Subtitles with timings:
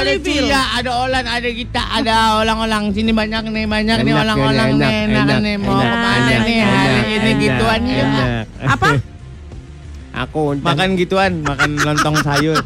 [0.00, 0.12] Ada.
[0.24, 4.80] Cia, ada Olan, ada kita, ada orang-orang sini banyak nih, banyak nih Enak, orang-orang enak,
[4.80, 7.80] nih, enak, enak, nih mau enak, ke mana enak, nih enak, hari ini enak, gituan
[7.84, 7.94] ya.
[8.00, 8.26] enak.
[8.64, 8.88] Apa?
[10.26, 12.58] Aku Makan gituan, makan lontong sayur.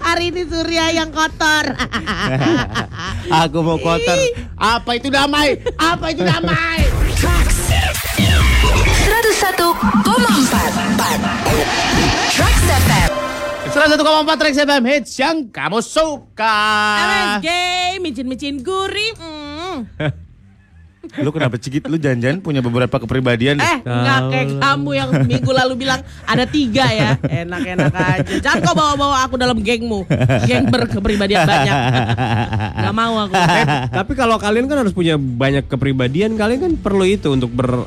[0.00, 1.76] Hari ini Surya yang kotor.
[3.44, 4.18] Aku mau kotor.
[4.56, 5.60] Apa itu damai?
[5.76, 6.88] Apa itu damai?
[9.06, 9.66] 101,4
[12.36, 13.25] Trax FM
[13.76, 16.56] 101,4 Trax FM hits yang kamu suka.
[16.96, 17.48] MSG,
[18.00, 19.12] micin-micin gurih.
[19.20, 19.76] Mm.
[21.20, 21.84] Lu kenapa cigit?
[21.84, 23.60] Lu jangan-jangan punya beberapa kepribadian.
[23.60, 27.20] Eh, nggak kayak kamu yang minggu lalu bilang ada tiga ya.
[27.20, 28.32] Enak-enak aja.
[28.40, 30.08] Jangan kau bawa-bawa aku dalam gengmu.
[30.48, 31.76] Geng berkepribadian banyak.
[32.88, 33.36] Gak mau aku.
[33.36, 37.84] Eh, tapi kalau kalian kan harus punya banyak kepribadian, kalian kan perlu itu untuk ber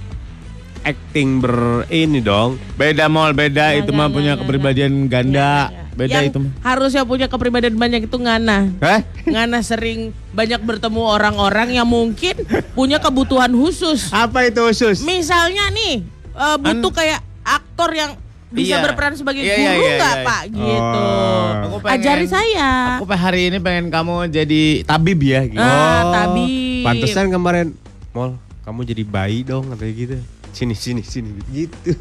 [0.81, 1.55] acting ber
[1.87, 2.55] ini dong.
[2.73, 5.51] Beda mall, beda Nggak, itu nggak, mah nggak, punya kepribadian ganda.
[5.91, 6.51] Beda Yang itu mah.
[6.61, 8.71] Harusnya punya kepribadian banyak itu Ngana.
[8.79, 8.99] Hah?
[9.23, 9.99] Ngana sering
[10.31, 12.39] banyak bertemu orang-orang yang mungkin
[12.71, 14.07] punya kebutuhan khusus.
[14.09, 15.03] Apa itu khusus?
[15.03, 18.15] Misalnya nih eh, butuh kayak aktor yang
[18.49, 18.81] bisa Iya.
[18.81, 20.25] berperan sebagai Iya, guru iya, iya, nggak iya.
[20.25, 20.41] Pak?
[20.49, 21.01] Gitu.
[21.05, 21.45] Oh.
[21.61, 22.69] Aku pengen- Ajari saya.
[22.95, 25.61] Aku pe- hari ini pengen kamu jadi tabib ya gitu.
[25.61, 26.81] Ah, tabib.
[26.81, 27.77] Pantesan kemarin
[28.09, 30.17] Mol, kamu jadi bayi dong katanya gitu.
[30.51, 31.95] Sini sini sini gitu.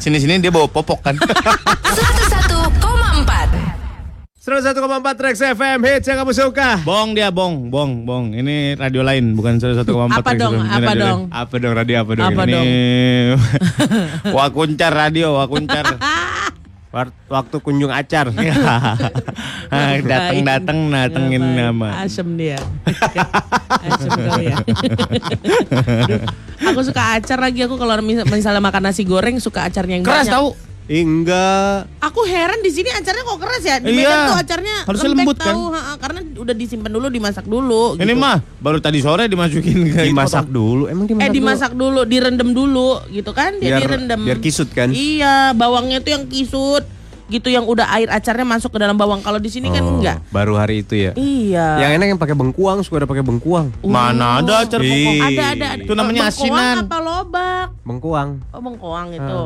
[0.00, 1.16] Sini-sini dia bawa popok kan.
[1.16, 3.66] 101,4
[4.46, 6.78] 101,4 Trax FM hits yang kamu suka.
[6.86, 8.30] bong dia, bong, bong, bong.
[8.30, 10.62] Ini radio lain bukan 101,4 Apa Trax dong, FM.
[10.62, 11.20] Ini apa radio dong?
[11.26, 11.34] lain.
[11.34, 12.26] Apa dong radio apa dong?
[12.30, 12.52] Apa ini?
[12.54, 12.66] dong?
[12.66, 13.34] Ini
[14.38, 15.84] Wakuncar radio, Wakuncar.
[17.28, 18.30] Waktu kunjung acar.
[19.66, 22.00] Ah, Datang-datang datengin nama.
[22.00, 22.54] Asem dia.
[23.90, 24.56] Asem kau ya.
[26.00, 26.22] Aduh,
[26.62, 30.30] aku suka acar lagi aku kalau mis- misalnya makan nasi goreng suka acarnya yang Keras
[30.30, 30.34] banyak.
[30.38, 30.48] tahu.
[30.86, 31.90] Enggak.
[31.98, 33.76] Aku heran di sini acarnya kok keras ya.
[33.78, 33.98] Di Iya.
[34.00, 35.46] Medan tuh acarnya Harusnya lembut, kan?
[35.50, 37.82] tahu, ha-ha, karena udah disimpan dulu, dimasak dulu.
[37.94, 38.14] Ini gitu.
[38.16, 40.86] mah baru tadi sore dimasukin ke Dimasak dulu.
[40.86, 43.58] Emang dimasak Eh dimasak dulu, direndam dulu gitu kan?
[43.58, 44.20] Dia Biar- direndam.
[44.20, 44.88] biar kisut kan?
[44.88, 46.86] Iya, bawangnya tuh yang kisut.
[47.26, 49.18] Gitu yang udah air acarnya masuk ke dalam bawang.
[49.18, 50.22] Kalau di sini kan Oh, enggak.
[50.30, 51.10] Baru hari itu ya.
[51.12, 51.82] Iya.
[51.82, 53.74] Yang enak yang pakai bengkuang, suka ada pakai bengkuang.
[53.82, 55.14] Mana ada acar pokok.
[55.26, 55.66] ada ada.
[55.74, 55.82] ada.
[55.82, 56.74] Itu namanya Bengkoang asinan.
[56.86, 57.66] apa lobak?
[57.82, 58.28] Bengkuang.
[58.48, 59.40] Oh bengkoang itu.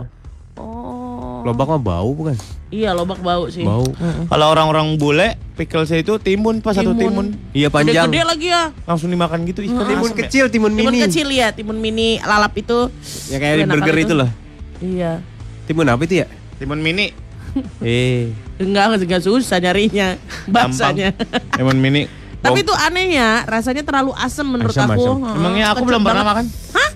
[0.60, 1.40] Oh.
[1.42, 2.36] Lobak mah bau bukan?
[2.68, 3.64] Iya lobak bau sih.
[3.64, 3.82] Bau.
[4.28, 7.00] Kalau orang-orang bule, pickle saya itu timun pas satu Timun.
[7.00, 7.26] timun.
[7.50, 8.06] Iya panjang.
[8.06, 8.70] Gede lagi ya.
[8.84, 9.60] Langsung dimakan gitu.
[9.60, 11.00] Ih, Timun asem kecil, timun Timun mini.
[11.02, 12.92] kecil ya, timun mini lalap itu.
[13.26, 14.30] Ya kayak di burger itu loh.
[14.78, 15.24] Iya.
[15.64, 16.26] Timun apa itu ya?
[16.56, 17.10] Timun mini.
[17.82, 18.30] Eh.
[18.62, 20.14] Enggak, enggak susah nyarinya.
[20.46, 21.10] Bahasanya.
[21.58, 22.06] Timun mini.
[22.38, 25.02] Tapi itu anehnya, rasanya terlalu asam menurut Asam, aku.
[25.02, 25.34] asam.
[25.34, 26.46] Emangnya aku kecut belum pernah banget.
[26.48, 26.72] makan?
[26.72, 26.90] Hah?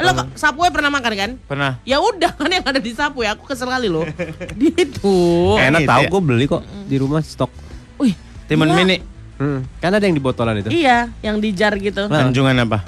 [0.00, 1.30] Lo kok Sapue pernah makan kan?
[1.44, 1.72] Pernah.
[1.84, 4.04] Ya udah kan yang ada di Sapue, aku kesel kali loh.
[4.60, 5.16] Gitu.
[5.60, 6.10] Enak gitu tahu ya?
[6.10, 7.52] gue beli kok di rumah stok.
[8.00, 8.16] Wih,
[8.48, 8.96] Timun mini.
[9.40, 9.64] Hmm.
[9.80, 10.68] Kan ada yang di botolan itu.
[10.68, 12.12] Iya, yang di jar gitu.
[12.12, 12.84] Anjungan apa?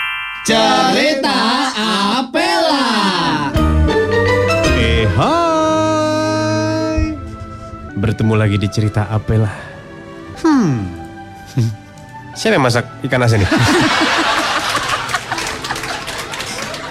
[0.46, 1.34] Cerita
[1.74, 2.86] Apela.
[4.78, 5.53] Eh hai.
[7.94, 9.54] Bertemu lagi di cerita Apela.
[10.42, 10.82] Hmm.
[12.38, 13.46] Siapa yang masak ikan asin ini?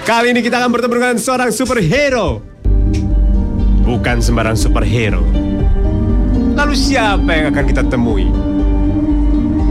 [0.08, 2.44] Kali ini kita akan bertemu dengan seorang superhero.
[3.84, 5.24] Bukan sembarang superhero.
[6.54, 8.28] Lalu siapa yang akan kita temui?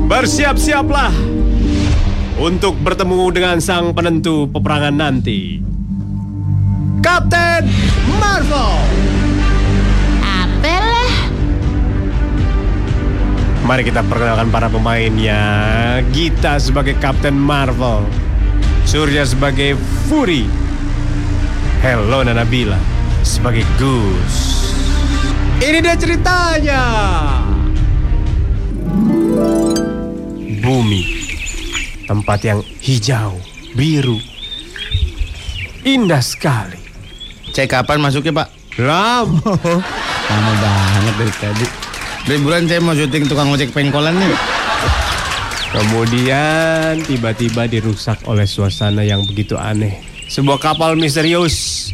[0.08, 1.12] Bersiap-siaplah
[2.40, 5.60] untuk bertemu dengan sang penentu peperangan nanti.
[7.04, 7.68] Kapten
[8.16, 9.21] Marvel.
[13.62, 15.38] Mari kita perkenalkan para pemainnya.
[16.10, 18.02] Gita sebagai Kapten Marvel.
[18.82, 19.78] Surya sebagai
[20.10, 20.50] Fury.
[21.78, 22.78] Hello Nabila
[23.22, 24.74] sebagai Goose.
[25.62, 26.82] Ini dia ceritanya.
[30.58, 31.22] Bumi.
[32.10, 33.38] Tempat yang hijau,
[33.78, 34.18] biru.
[35.86, 36.82] Indah sekali.
[37.54, 38.48] Cek kapan masuknya, Pak?
[38.82, 39.54] Lama.
[40.26, 41.81] Lama banget dari tadi.
[42.22, 44.34] Dari bulan saya mau syuting tukang ojek pengkolan nih.
[45.72, 49.98] Kemudian tiba-tiba dirusak oleh suasana yang begitu aneh.
[50.30, 51.90] Sebuah kapal misterius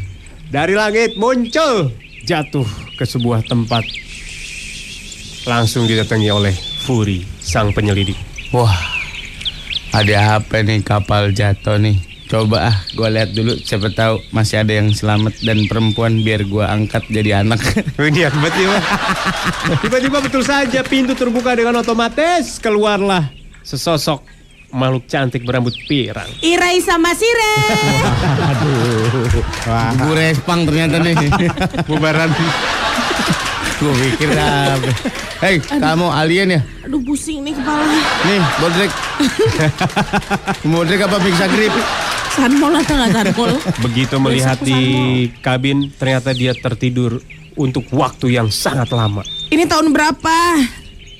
[0.53, 1.95] dari langit muncul
[2.29, 2.69] jatuh
[3.01, 3.89] ke sebuah tempat.
[5.49, 6.53] Langsung didatangi oleh
[6.85, 8.17] Fury, sang penyelidik.
[8.53, 8.77] Wah,
[9.97, 12.08] ada apa nih kapal jatuh nih?
[12.29, 13.57] Coba ah, gue lihat dulu.
[13.57, 17.57] Siapa tahu masih ada yang selamat dan perempuan biar gue angkat jadi anak.
[17.97, 18.77] Ini tiba-tiba.
[19.81, 23.33] Tiba-tiba betul saja pintu terbuka dengan otomatis keluarlah
[23.65, 24.21] sesosok
[24.77, 26.29] makhluk cantik berambut pirang.
[26.45, 27.57] Irai sama Sire.
[29.65, 29.97] Wah.
[29.97, 31.17] Gue respang ternyata nih.
[31.89, 32.29] Bubaran.
[33.81, 34.91] Gue pikir apa.
[35.39, 36.61] Hei, kamu alien ya?
[36.85, 37.87] Aduh pusing nih kepala.
[38.27, 38.93] Nih, Bodrek.
[40.67, 41.73] Bodrek apa bisa grip?
[42.39, 43.53] Sanmol atau nggak sanmol?
[43.83, 44.81] Begitu melihat di
[45.43, 47.19] kabin, ternyata dia tertidur
[47.59, 49.27] untuk waktu yang sangat lama.
[49.51, 50.37] Ini tahun berapa?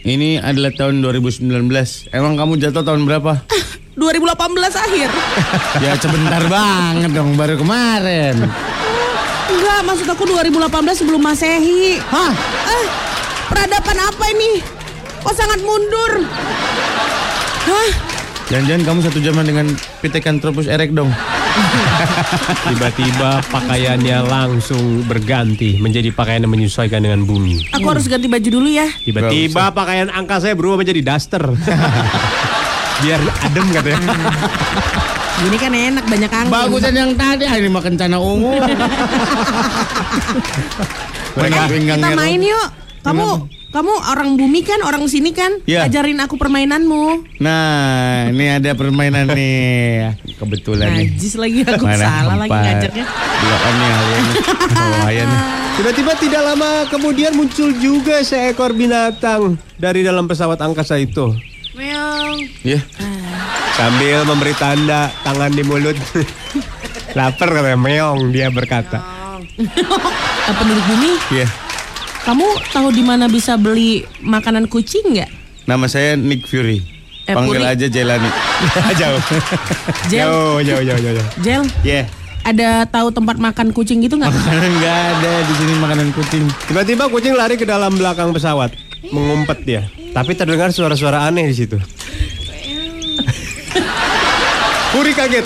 [0.07, 1.43] Ini adalah tahun 2019.
[2.15, 3.43] Emang kamu jatuh tahun berapa?
[3.99, 4.39] 2018
[4.79, 5.09] akhir.
[5.85, 8.39] ya sebentar banget dong, baru kemarin.
[9.51, 10.71] Enggak, maksud aku 2018
[11.03, 11.99] sebelum Masehi.
[11.99, 12.31] Hah?
[12.71, 12.87] Eh,
[13.51, 14.63] peradaban apa ini?
[15.19, 16.23] Kok sangat mundur?
[17.67, 18.08] Hah?
[18.49, 19.67] Jangan-jangan kamu satu zaman dengan
[20.01, 21.13] Pithecanthropus erect dong.
[22.73, 27.77] Tiba-tiba pakaiannya langsung berganti menjadi pakaian yang menyesuaikan dengan bumi.
[27.77, 28.89] Aku harus ganti baju dulu ya.
[29.05, 31.45] Tiba-tiba pakaian angka saya berubah menjadi daster.
[33.05, 34.17] Biar adem katanya.
[35.45, 36.51] Gini kan enak banyak angin.
[36.51, 38.59] Bagusan yang tadi, ah, ini makan cana ungu.
[41.39, 42.88] Pinggangnya, kita main yuk.
[43.09, 43.29] Kamu
[43.69, 45.61] kamu orang bumi kan, orang sini kan?
[45.69, 45.85] Iya.
[45.85, 47.37] Ajarin aku permainanmu.
[47.37, 50.17] Nah, ini ada permainan nih.
[50.41, 51.09] Kebetulan nih.
[51.13, 52.65] Najis lagi aku salah lagi empat.
[52.65, 53.05] ngajaknya.
[53.05, 54.25] Nih alien.
[54.73, 55.41] Lumayan nih.
[55.79, 61.37] Tiba-tiba tidak lama kemudian muncul juga seekor binatang dari dalam pesawat angkasa itu.
[61.77, 62.49] Meong.
[62.65, 62.81] Iya.
[63.77, 65.95] Sambil memberi tanda tangan di mulut.
[67.17, 68.99] Lapar katanya meong dia berkata.
[69.61, 71.68] Eh, penduduk bumi, Iya.
[72.29, 75.33] Kamu tahu di mana bisa beli makanan kucing nggak?
[75.65, 76.85] Nama saya Nick Fury.
[77.25, 77.73] Eh, Panggil Puri.
[77.73, 78.29] aja Jelani.
[79.01, 79.21] jauh.
[80.09, 81.29] Jel, Jauh, jauh, jauh, jauh.
[81.41, 82.05] Jel, Iya.
[82.45, 84.29] ada tahu tempat makan kucing gitu nggak?
[84.29, 86.45] Makanan nggak ada di sini makanan kucing.
[86.69, 88.77] Tiba-tiba kucing lari ke dalam belakang pesawat,
[89.09, 89.83] mengumpet dia.
[90.13, 91.77] Tapi terdengar suara-suara aneh di situ.
[94.89, 95.45] Puri kaget.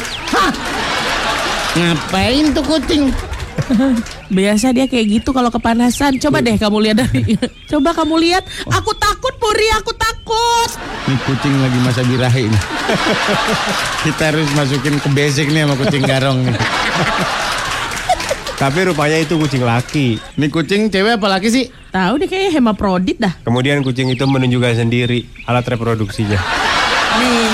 [1.74, 3.02] Ngapain tuh kucing?
[4.32, 6.16] Biasa dia kayak gitu kalau kepanasan.
[6.16, 7.36] Coba deh kamu lihat dari.
[7.70, 8.48] Coba kamu lihat.
[8.64, 10.70] Aku takut Puri, aku takut.
[11.04, 12.62] Nih kucing lagi masa birahi nih.
[14.08, 16.56] Kita harus masukin ke basic nih sama kucing garong nih.
[18.56, 20.16] Tapi rupanya itu kucing laki.
[20.40, 21.64] Nih kucing cewek apa laki sih?
[21.92, 23.36] Tahu deh kayaknya hemaprodit dah.
[23.44, 26.40] Kemudian kucing itu menunjukkan sendiri alat reproduksinya.
[27.20, 27.52] Nih.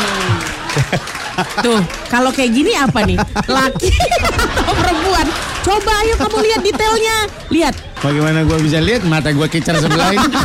[1.64, 3.18] Tuh, kalau kayak gini apa nih?
[3.50, 3.90] Laki
[4.22, 5.26] atau perempuan?
[5.60, 7.16] Coba ayo kamu lihat detailnya.
[7.48, 7.74] Lihat.
[7.98, 10.22] Bagaimana gua bisa lihat mata gua kicar sebelah ini?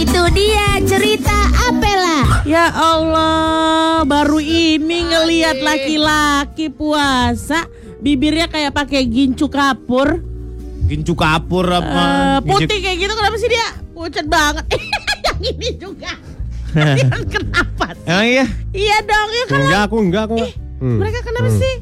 [0.00, 2.42] Itu dia cerita Apela.
[2.42, 7.68] Ya Allah, baru ini ngelihat laki-laki puasa
[8.00, 10.24] bibirnya kayak pakai gincu kapur.
[10.88, 12.40] Gincu kapur Eh, apa?
[12.42, 13.68] putih kayak gitu kenapa sih dia?
[13.92, 14.64] Pucat banget.
[15.28, 16.12] Yang ini juga.
[16.74, 18.06] Kalian kenapa sih?
[18.08, 18.44] Emang iya?
[18.72, 19.58] Iya dong, ya kan.
[19.60, 20.48] Enggak, aku enggak kok.
[20.80, 21.74] Hmm, Mereka kenapa sih?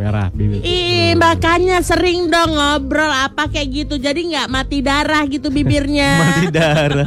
[0.00, 0.64] merah bibir.
[0.64, 3.94] Ih, makanya sering dong ngobrol apa kayak gitu.
[4.00, 6.10] Jadi nggak mati darah gitu bibirnya.
[6.24, 7.06] Mati darah.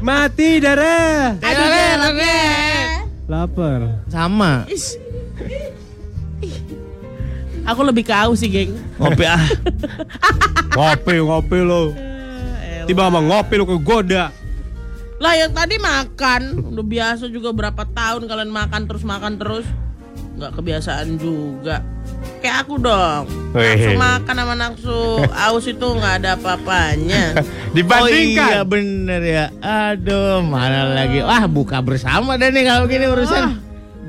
[0.00, 1.36] Mati darah.
[1.38, 1.66] Aduh,
[2.16, 2.86] deh.
[3.28, 3.80] Lapar.
[4.08, 4.64] Sama.
[7.62, 8.74] Aku lebih ke aus sih, geng.
[8.98, 9.38] Ngopi ah.
[10.76, 11.94] Ngopi, ngopi lo.
[12.88, 14.34] Tiba sama ngopi lo kegoda.
[15.22, 19.62] Lah yang tadi makan, udah biasa juga berapa tahun kalian makan terus makan terus.
[20.42, 21.86] Nggak kebiasaan juga.
[22.42, 23.30] Kayak aku dong.
[23.54, 27.22] Nafsu makan sama nafsu aus itu nggak ada apa-apanya.
[27.72, 28.68] Oh iya Dibandingkan.
[28.68, 29.46] bener ya.
[29.64, 31.24] Aduh, mana lagi?
[31.24, 33.42] Wah, buka bersama deh nih kalau gini urusan.
[33.48, 33.54] Ah,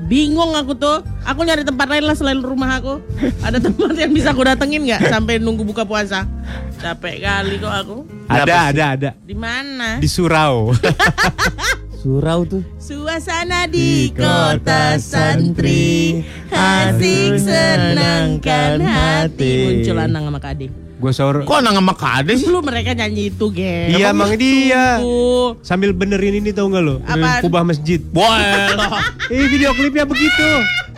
[0.04, 1.00] bingung aku tuh.
[1.24, 3.00] Aku nyari tempat lain lah selain rumah aku.
[3.40, 6.28] Ada tempat yang bisa aku datengin nggak sampai nunggu buka puasa?
[6.76, 7.96] Capek kali kok aku.
[8.28, 9.10] Ada, ada, ada.
[9.22, 9.96] Di mana?
[9.96, 10.68] Di surau.
[12.04, 12.60] Surau tuh.
[12.76, 16.20] Suasana di kota santri
[16.52, 20.68] Asik senangkan hati Muncul Anang sama Kade
[21.04, 21.44] Gue sahur.
[21.44, 22.48] Kok nang sama kades?
[22.48, 25.02] Dulu mereka nyanyi itu, geng Iya, emang dia.
[25.02, 25.60] Sungguh.
[25.60, 27.04] Sambil benerin ini tau gak lo?
[27.04, 27.44] Apaan?
[27.44, 28.00] Kubah masjid.
[28.00, 28.72] Boleh.
[29.32, 30.48] Eh video klipnya begitu.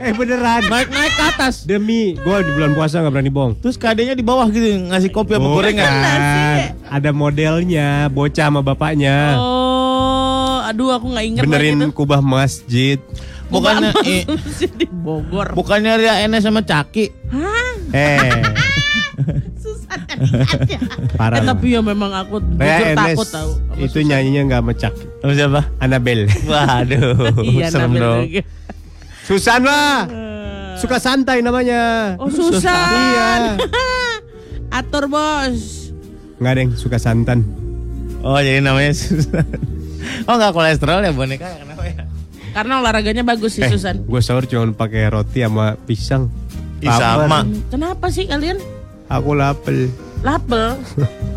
[0.03, 0.67] Eh beneran.
[0.67, 1.63] Naik naik ke atas.
[1.63, 3.55] Demi gue di bulan puasa nggak berani bohong.
[3.63, 5.91] Terus kadenya di bawah gitu ngasih kopi sama gorengan.
[6.91, 9.39] Ada modelnya, bocah sama bapaknya.
[9.39, 9.56] Oh,
[10.77, 11.97] aduh aku nggak inget benerin lagi tuh.
[11.97, 13.01] kubah masjid.
[13.47, 14.27] Bukannya i-
[14.75, 17.09] di Bogor bukannya Ria Enes sama Caki.
[17.31, 17.73] Hah?
[17.91, 18.21] Eh,
[19.65, 20.77] Susah tadi
[21.17, 21.41] parah.
[21.41, 24.05] eh, Tapi ya memang aku jujur takut tahu itu susah.
[24.05, 24.93] nyanyinya nggak mecak.
[25.17, 25.61] Sama siapa?
[25.79, 26.29] Anabel.
[26.51, 28.29] Waduh, Iya, serem dong.
[29.25, 30.05] Susan lah.
[30.77, 32.13] Suka santai namanya.
[32.19, 33.57] Oh Susan Iya.
[34.69, 35.89] Atur bos
[36.37, 37.41] Nggak deng, suka santan.
[38.21, 39.47] Oh, jadi namanya Susan.
[40.29, 42.05] Oh nggak kolesterol ya boneka kenapa ya?
[42.57, 44.01] Karena olahraganya bagus sih Susan.
[44.09, 46.33] Gue sahur cuma pakai roti sama pisang.
[46.81, 47.45] Ih, sama.
[47.69, 48.57] Kenapa sih kalian
[49.13, 49.93] Aku lapel.
[50.25, 50.77] lapel?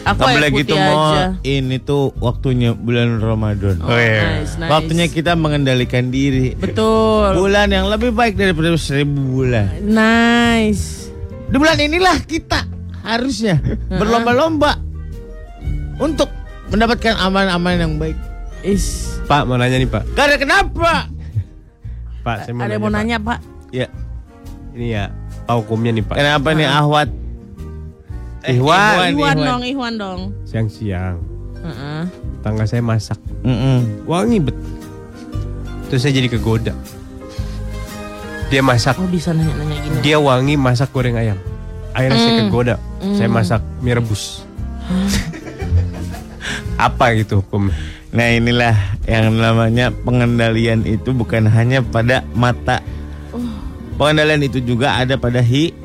[0.00, 3.84] Aku air boleh gitu mau ini tuh waktunya bulan Ramadan.
[3.84, 4.70] Oh, nice, nice.
[4.72, 6.56] Waktunya kita mengendalikan diri.
[6.56, 7.36] Betul.
[7.36, 9.68] Bulan yang lebih baik daripada seribu bulan.
[9.84, 11.12] Nice.
[11.52, 12.64] Di bulan inilah kita
[13.04, 13.60] harusnya
[13.92, 14.80] berlomba-lomba
[16.00, 16.32] untuk
[16.70, 18.16] mendapatkan aman-aman yang baik.
[18.60, 19.16] Is.
[19.24, 20.04] Pak mau nanya nih Pak.
[20.12, 21.08] Karena kenapa?
[22.24, 22.94] Pak saya mau Ada nanya, mau Pak.
[22.94, 23.38] nanya Pak?
[23.70, 23.86] Ya,
[24.70, 25.04] Ini ya
[25.42, 26.14] Pak hukumnya nih Pak.
[26.14, 27.08] kenapa nih Ahwat?
[28.42, 29.12] Eh, Ihwan.
[29.12, 30.20] Iwan dong, Iwan dong.
[30.44, 31.20] Siang-siang
[31.60, 32.02] Heeh.
[32.40, 34.04] tangga saya masak Mm-mm.
[34.04, 34.56] wangi bet.
[35.86, 36.72] Terus saya jadi kegoda.
[38.48, 39.96] Dia masak, Oh bisa nanya-nanya gini.
[40.00, 41.38] dia wangi masak goreng ayam.
[41.92, 42.74] Akhirnya saya kegoda.
[43.12, 44.42] Saya masak mie rebus.
[46.80, 47.68] Apa gitu hukum?
[48.16, 48.72] Nah inilah
[49.04, 52.80] yang namanya pengendalian itu bukan hanya pada mata.
[54.00, 55.76] Pengendalian itu juga ada pada hi,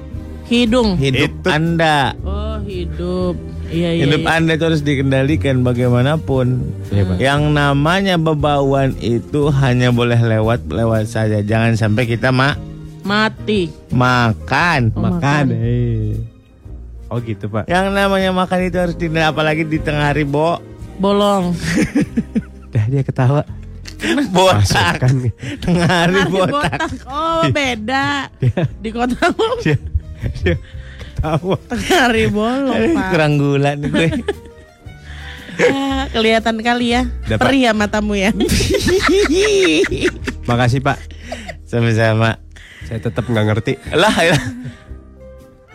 [0.48, 0.96] Hidung.
[0.96, 1.48] hidup Itu.
[1.52, 2.16] Anda.
[2.24, 3.36] Oh hidup.
[3.68, 4.02] Iya iya.
[4.08, 4.32] Hidup iya.
[4.40, 6.64] Anda itu harus dikendalikan bagaimanapun.
[6.96, 7.16] Iya, Pak.
[7.20, 11.44] Yang namanya bebauan itu hanya boleh lewat-lewat saja.
[11.44, 12.56] Jangan sampai kita mak
[13.04, 13.68] Mati.
[13.92, 14.96] makan.
[14.96, 15.12] Oh, Makan.
[15.20, 15.46] makan.
[15.60, 16.16] Eh.
[17.12, 17.70] Oh gitu Pak.
[17.70, 20.58] Yang namanya makan itu harus dihindari apalagi di tengah hari, Bo.
[21.00, 21.56] Bolong.
[22.74, 23.44] Dah dia ketawa.
[24.30, 25.02] Botak.
[25.02, 25.14] Masukkan.
[25.64, 26.90] Tengah hari Hari botak.
[27.08, 28.30] Oh beda.
[28.84, 29.32] Di kota
[29.64, 29.76] dia,
[30.44, 31.58] dia ketawa.
[31.90, 33.08] hari bolong Pak.
[33.12, 34.10] Kurang gula nih gue.
[35.56, 37.08] Ah, kelihatan kali ya.
[37.08, 37.48] Udah, Pak.
[37.48, 38.36] Perih ya matamu ya.
[40.50, 41.00] Makasih Pak.
[41.64, 42.44] Sama-sama.
[42.86, 43.74] Saya tetap nggak ngerti.
[43.96, 44.38] Lah, ya.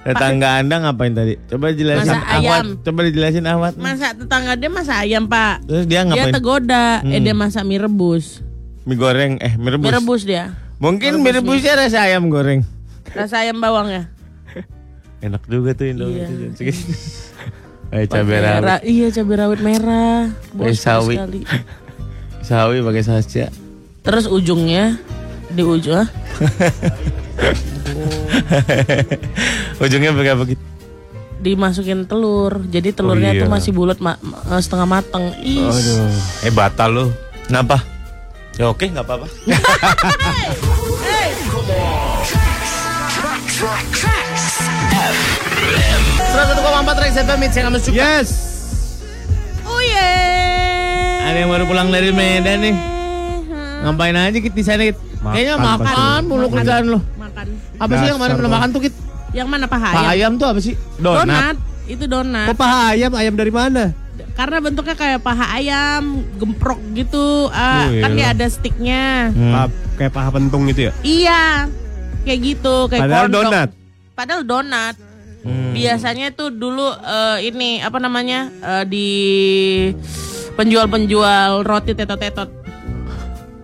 [0.01, 1.37] Tetangga Anda ngapain tadi?
[1.45, 2.41] Coba jelasin Masak Ahwat.
[2.41, 2.67] ayam.
[2.81, 3.75] Coba dijelasin Ahwat.
[3.77, 5.61] Masa tetangga dia masak ayam pak.
[5.63, 6.33] Terus dia Dia ngapain?
[6.33, 6.87] tergoda.
[7.03, 7.23] Eh Hmm.
[7.23, 8.41] dia masak mie rebus.
[8.83, 9.85] Mie goreng, eh mie rebus.
[9.85, 10.45] Mie rebus dia.
[10.79, 12.65] Mungkin mie Rebus rebusnya rasa ayam goreng.
[13.11, 14.03] Rasa ayam bawang ya.
[15.27, 16.25] Enak juga tuh Indomie.
[16.25, 16.49] Iya.
[16.49, 16.63] itu.
[17.93, 18.65] Eh cabai rawit.
[18.65, 20.33] ra- Iya cabai rawit merah.
[20.51, 21.15] Pakai sawi.
[21.15, 21.41] sekali.
[22.41, 23.53] Sawi pakai saja.
[24.01, 24.97] Terus ujungnya
[25.51, 26.09] di ujung ah,
[29.83, 30.63] Ujungnya pakai begitu.
[31.41, 32.61] dimasukin telur.
[32.69, 33.43] Jadi telurnya Oh, iya.
[33.43, 35.33] tuh masih bulat ma- ma- setengah mateng.
[35.41, 35.65] Ih.
[35.65, 36.13] Aduh.
[36.45, 37.05] Eh batal lu.
[37.49, 37.81] Kenapa?
[38.61, 39.25] Ya oke, nggak apa-apa.
[47.01, 47.97] Rex FM yang kamu suka.
[47.97, 48.29] Yes.
[49.65, 51.27] Oh yeah.
[51.27, 52.77] Ada yang baru pulang dari Medan nih.
[53.81, 57.01] Ngapain aja Kit di sana Kayaknya makan mulu kerjaan lo.
[57.41, 57.81] Makan.
[57.81, 58.95] Apa sih yang kemarin belum makan tuh Kit?
[59.31, 60.05] Yang mana paha ayam?
[60.11, 60.75] ayam tuh apa sih?
[60.99, 61.25] Donat.
[61.25, 61.57] Donat.
[61.87, 62.47] Itu donat.
[62.47, 63.11] Kok paha ayam?
[63.15, 63.85] Ayam dari mana?
[64.31, 66.03] Karena bentuknya kayak paha ayam,
[66.37, 67.49] gemprok gitu.
[67.51, 69.31] Ah, Oh, kan dia ada sticknya.
[69.31, 69.53] Hmm.
[69.55, 70.93] Pa- kayak paha pentung gitu ya?
[71.01, 71.45] Iya.
[72.21, 73.43] Kayak gitu, kayak Padahal kondok.
[73.43, 73.69] donat.
[74.13, 74.95] Padahal donat.
[75.41, 75.73] Hmm.
[75.73, 78.53] Biasanya tuh dulu eh, ini apa namanya?
[78.53, 79.09] eh, di
[80.53, 82.51] penjual-penjual roti tetot-tetot.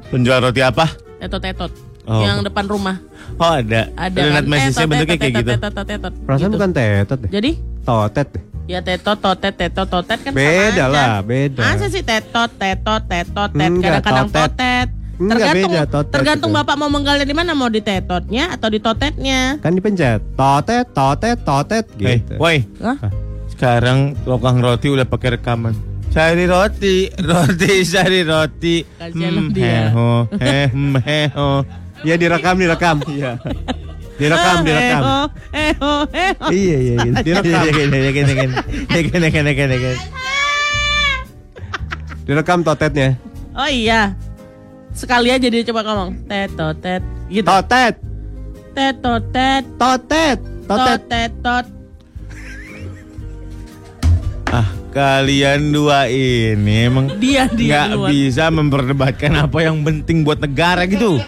[0.08, 0.88] Penjual roti apa?
[1.18, 1.72] Tetot-tetot.
[2.06, 2.22] Oh.
[2.22, 2.96] Yang depan rumah.
[3.36, 3.80] Oh ada.
[3.92, 4.44] Ada Donat kan?
[4.46, 5.50] mesisnya Tetot, bentuknya tetot, kayak gitu.
[5.50, 6.56] tetot, tetot, tetot, Perasaan gitu.
[6.56, 7.30] bukan tetot deh.
[7.30, 7.50] Jadi
[7.82, 8.42] Totet deh.
[8.66, 11.60] ya tetot, totet, tetot, totet kan sama Beda lah, beda.
[11.62, 14.88] Masa sih tetot, tetot, tetot, tet, Enggak, kadang-kadang totet.
[15.16, 16.58] Tergantung, beda, totet tergantung itu.
[16.58, 19.56] bapak mau menggali di mana, mau di tetotnya atau di totetnya.
[19.58, 20.20] Kan dipencet.
[20.34, 22.36] Totet, totet, totet Eh, gitu.
[22.36, 22.64] woi.
[22.78, 22.96] Hah?
[23.48, 25.72] Sekarang tukang roti udah pakai rekaman.
[26.08, 28.76] Cari roti, roti, cari roti.
[28.82, 29.88] Kasihan Hmm, dia.
[29.88, 30.10] heho,
[30.42, 31.50] eh, hmm, heho.
[32.04, 32.96] Iya direkam, direkam.
[33.08, 33.40] Iya.
[34.16, 35.02] Direkam, direkam.
[35.52, 36.50] Eh, oh, eh, oh.
[36.52, 36.96] Iya, iya.
[37.26, 37.62] Direkam.
[37.62, 37.98] Iya, gini.
[42.26, 43.14] Direkam totetnya.
[43.56, 44.12] Oh iya.
[44.96, 47.44] Sekali aja dia coba ngomong tetotet gitu.
[47.44, 47.94] Totet,
[48.76, 50.38] Tetotet, totet,
[50.68, 51.00] totet.
[51.08, 51.66] totetot.
[54.52, 60.84] Ah, kalian dua ini emang Dia dia nggak bisa memperdebatkan apa yang penting buat negara
[60.88, 61.20] gitu.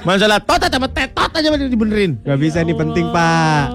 [0.00, 2.16] Masalah totot sama tetot aja dibenerin.
[2.20, 3.68] Gak bisa ini penting pak.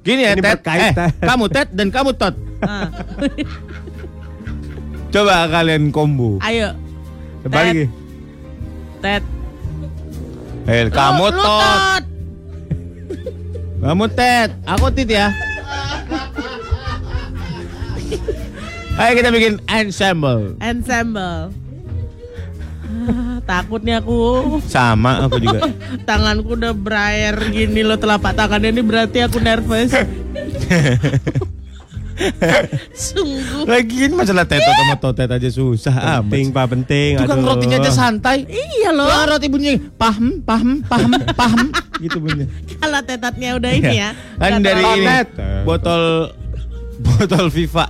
[0.00, 0.58] Gini ya, Ini Tet.
[0.64, 2.32] Eh, kamu Tet dan kamu Tot.
[2.60, 2.88] Ah,
[5.12, 6.36] Coba kalian combo.
[6.40, 6.72] ayo,
[7.42, 7.84] Balik lagi.
[8.98, 9.22] tet.
[10.64, 12.02] Eh, kamu Lu- lu Tot.
[13.78, 14.50] Kamu Tet.
[14.66, 15.28] Aku Tit ya.
[18.98, 20.58] Ayo kita bikin ensemble.
[20.58, 21.54] Ensemble.
[23.18, 24.20] Ah, takut nih aku.
[24.68, 25.64] Sama aku juga.
[26.08, 29.96] Tanganku udah berair gini loh telapak tangannya ini berarti aku nervous.
[32.92, 33.64] Sungguh.
[33.64, 37.10] Lagian masalah tetot sama totet aja susah Penting pak penting.
[37.22, 37.48] Tukang aduh.
[37.54, 38.44] rotinya aja santai.
[38.44, 39.06] Iya loh.
[39.06, 41.70] Tukang roti bunyi paham, paham, paham, paham
[42.02, 42.44] gitu bunyi.
[42.76, 44.10] Kalau tetatnya udah ini ya.
[44.36, 45.06] Kan dari ini
[45.62, 46.34] botol
[46.98, 47.86] botol Viva.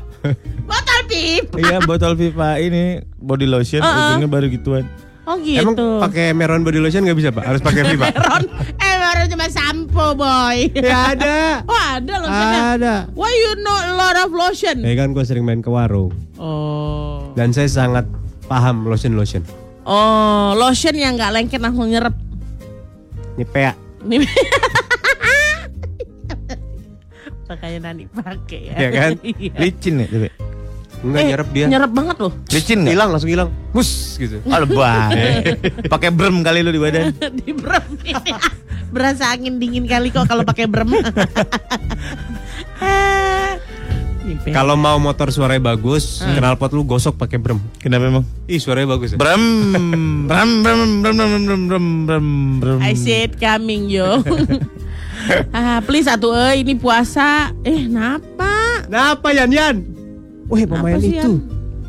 [0.68, 1.44] Botol pip.
[1.56, 4.12] Iya, botol Viva ini body lotion Uh-uh.
[4.12, 4.84] ujungnya baru gituan.
[5.28, 5.60] Oh gitu.
[5.60, 7.44] Emang pakai Meron body lotion nggak bisa pak?
[7.44, 8.08] Harus pakai Viva.
[8.16, 8.48] Meron.
[8.80, 10.72] Eh baru cuma sampo boy.
[10.72, 11.36] ya ada.
[11.68, 12.60] Oh ada lotionnya.
[12.74, 12.94] Ada.
[13.12, 14.80] Why you know a lot of lotion?
[14.80, 17.28] Ya kan gue sering main ke warung Oh.
[17.36, 18.08] dan saya sangat
[18.48, 19.44] paham lotion lotion.
[19.84, 22.12] Oh, lotion yang nggak lengket langsung nyerep.
[23.36, 23.72] Nivea.
[24.02, 24.24] Nih.
[27.48, 28.76] Makanya Nani pakai ya.
[28.76, 29.10] Iya kan?
[29.22, 29.52] Iya.
[29.56, 30.28] Licin ya, tapi.
[30.98, 31.66] Enggak Eh, nyerap dia.
[31.66, 32.32] Nyerep banget loh.
[32.48, 32.80] Licin?
[32.82, 33.48] Hilang langsung hilang.
[33.70, 34.42] Mus gitu.
[34.54, 35.14] Alba.
[35.86, 37.14] Pakai brem kali lu di badan.
[37.38, 37.84] Di brem.
[38.94, 40.88] Berasa angin dingin kali kok kalau pakai brem.
[44.44, 46.36] Kalau mau motor suaranya bagus, Hmm.
[46.36, 47.56] knalpot lu gosok pakai brem.
[47.78, 48.24] Kenapa emang?
[48.44, 49.16] Ih suaranya bagus ya.
[49.16, 49.40] Brem,
[50.24, 52.26] brem, brem, brem, brem, brem, brem, brem,
[52.60, 52.78] brem.
[52.80, 54.20] I see it coming yo.
[55.50, 57.52] ah, please satu eh ini puasa.
[57.60, 58.84] Eh, napa?
[58.84, 59.76] Kenapa Yan Yan?
[60.48, 61.32] Wah pemain Apa sih, itu.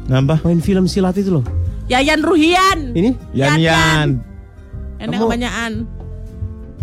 [0.06, 0.38] Nambah?
[0.42, 1.46] Main film silat itu loh.
[1.88, 2.92] Yayan Ruhian.
[2.92, 4.10] Ini Yan Yan, Yan.
[5.00, 5.74] Enak Kamu- kebanyakan.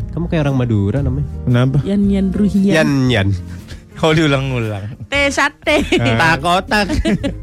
[0.09, 1.29] kamu kayak orang Madura namanya.
[1.45, 1.79] Kenapa?
[1.85, 2.73] Yan Yan Ruhian.
[2.75, 3.29] Yan Yan.
[3.97, 4.93] Kau diulang-ulang.
[5.07, 5.85] Teh sate.
[5.91, 6.89] Tak kotak.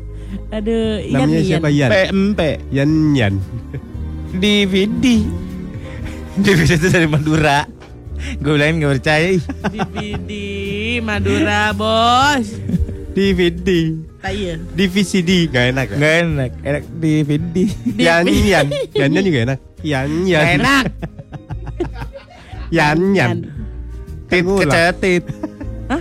[0.55, 1.45] Aduh, Yan Namanya Yan.
[1.47, 1.89] siapa Yan?
[1.89, 2.39] PMP.
[2.71, 3.33] Yan Yan.
[4.33, 5.05] DVD.
[6.35, 7.69] DVD itu dari Madura.
[8.39, 9.27] Gue bilangin gak percaya.
[9.29, 9.41] ih.
[9.69, 10.31] DVD
[10.99, 12.47] Madura, Bos.
[13.13, 13.69] DVD.
[14.23, 14.55] Tayo.
[14.71, 15.97] DVCD gak enak ya?
[15.99, 16.51] Gak enak.
[16.63, 17.55] Enak DVD.
[18.07, 18.71] Yan Yan.
[18.95, 19.59] Yan Yan juga enak.
[19.83, 20.39] Yan Yan.
[20.39, 20.85] Gak enak.
[22.79, 23.37] Yan Yan.
[24.31, 25.27] Tit kecetit.
[25.91, 25.99] Hah?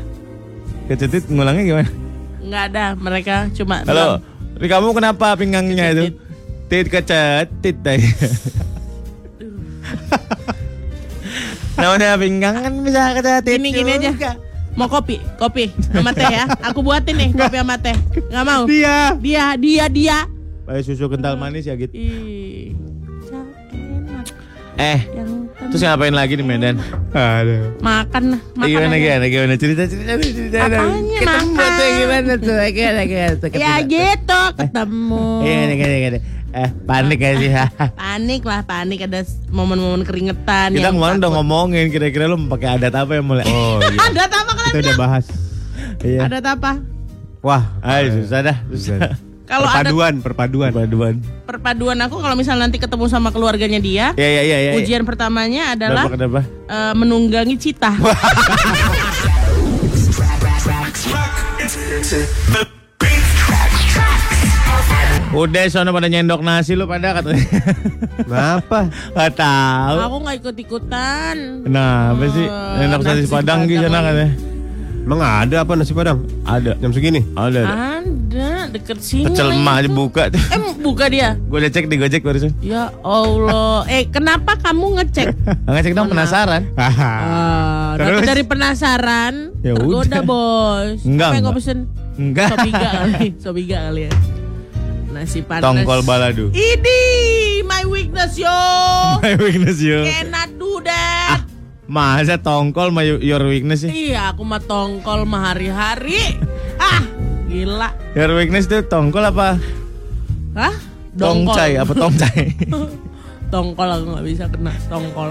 [0.86, 1.90] Kecetit ngulangnya gimana?
[2.38, 4.22] Enggak ada, mereka cuma Halo.
[4.54, 6.14] Di kamu kenapa pinggangnya itu?
[6.70, 8.06] Tit kecetit tadi.
[11.82, 13.58] Namanya pinggang kan bisa kecetit.
[13.58, 14.38] Gini gini aja.
[14.72, 15.20] Mau kopi?
[15.36, 16.44] Kopi sama teh ya.
[16.64, 17.92] Aku buatin nih kopi sama teh.
[18.26, 18.62] Nggak mau.
[18.64, 19.12] Dia.
[19.16, 20.18] Dia, dia, dia.
[20.62, 21.92] Pakai susu kental manis ya gitu.
[21.92, 22.72] Ih,
[23.22, 24.26] cak, enak.
[24.74, 25.30] Eh, Yang
[25.68, 26.80] terus ngapain lagi di Medan?
[27.10, 27.76] Aduh.
[27.78, 29.02] makan, makan gimana aja.
[29.02, 30.58] gimana gimana cerita cerita cerita.
[30.62, 31.70] Apanya Ketemu makan?
[31.72, 32.56] tuh gimana tuh?
[32.70, 33.48] Gimana gimana tuh?
[33.52, 35.26] Ya gitu ketemu.
[35.38, 36.18] Iya gimana gimana gimana.
[36.52, 37.48] Eh panik gak sih?
[37.96, 40.76] Panik lah, panik ada momen-momen keringetan.
[40.76, 43.48] Kita kemarin udah ngomongin kira-kira lu pakai adat apa yang mulai?
[43.48, 43.98] Oh iya.
[44.12, 45.24] Ada apa kalian Kita udah bahas.
[46.04, 46.20] Iya.
[46.28, 46.72] Ada apa?
[47.40, 47.62] Wah.
[47.80, 48.56] Ayo susah dah.
[48.68, 49.16] Susah.
[49.42, 50.70] Kalau ada perpaduan, perpaduan.
[50.72, 51.14] Paduan.
[51.44, 54.56] perpaduan aku kalau misalnya nanti ketemu sama keluarganya dia, Iya iya iya.
[54.64, 54.72] iya.
[54.80, 56.40] ujian pertamanya adalah Kenapa kenapa?
[56.72, 57.92] eh, menunggangi cita.
[65.32, 67.40] Udah sono pada nyendok nasi lu pada katanya.
[68.18, 68.92] Kenapa?
[69.10, 69.96] Gak tahu.
[69.98, 71.36] aku nggak ikut-ikutan.
[71.64, 72.44] Kenapa sih?
[72.44, 74.06] Eh, Nyendok nasi nasi padang di sana lagi.
[74.06, 74.28] katanya.
[75.02, 76.18] Emang ada apa nasi padang?
[76.42, 76.76] Ada.
[76.76, 77.24] Jam segini?
[77.32, 77.60] Ada.
[77.64, 77.74] ada.
[78.02, 79.24] Ada deket sini.
[79.26, 79.94] Pecel emak aja tuh.
[79.94, 80.42] buka tuh.
[80.46, 81.28] Eh buka dia.
[81.42, 82.52] Gue udah cek di Gojek barusan.
[82.60, 83.88] Ya Allah.
[83.88, 85.32] Eh kenapa kamu ngecek?
[85.64, 86.68] Ngecek dong penasaran.
[86.76, 88.08] Ah, Terus?
[88.16, 90.22] tapi dari penasaran Ya tergoda udah.
[90.24, 90.98] bos.
[91.04, 91.78] Enggak, Apa yang pesen?
[92.14, 92.48] Enggak.
[92.52, 94.12] Sobiga kali, sobiga kali ya.
[95.22, 95.62] Nasi panas.
[95.62, 96.50] Tongkol balado.
[96.50, 96.98] Ini
[97.62, 98.50] my weakness yo.
[99.22, 100.02] My weakness yo.
[100.02, 101.46] Cannot do that.
[101.86, 104.10] Masa tongkol my your weakness sih?
[104.10, 106.18] Iya, aku mah tongkol mah hari-hari.
[106.82, 107.06] Ah,
[107.46, 107.94] gila.
[108.18, 109.54] Your weakness tuh tongkol apa?
[110.58, 110.74] Hah?
[111.14, 111.54] Dongkol.
[111.54, 112.44] Tongcai apa tongcai?
[113.46, 115.30] tongkol aku nggak bisa kena tongkol.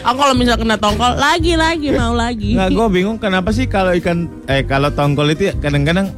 [0.00, 2.56] Aku kalau misal kena tongkol lagi lagi mau lagi.
[2.56, 6.08] Nggak, gue bingung kenapa sih kalau ikan eh kalau tongkol itu ya kadang-kadang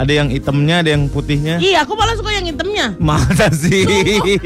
[0.00, 1.60] ada yang hitamnya, ada yang putihnya.
[1.60, 2.96] Iya, aku malah suka yang hitamnya.
[2.96, 3.84] Masa sih?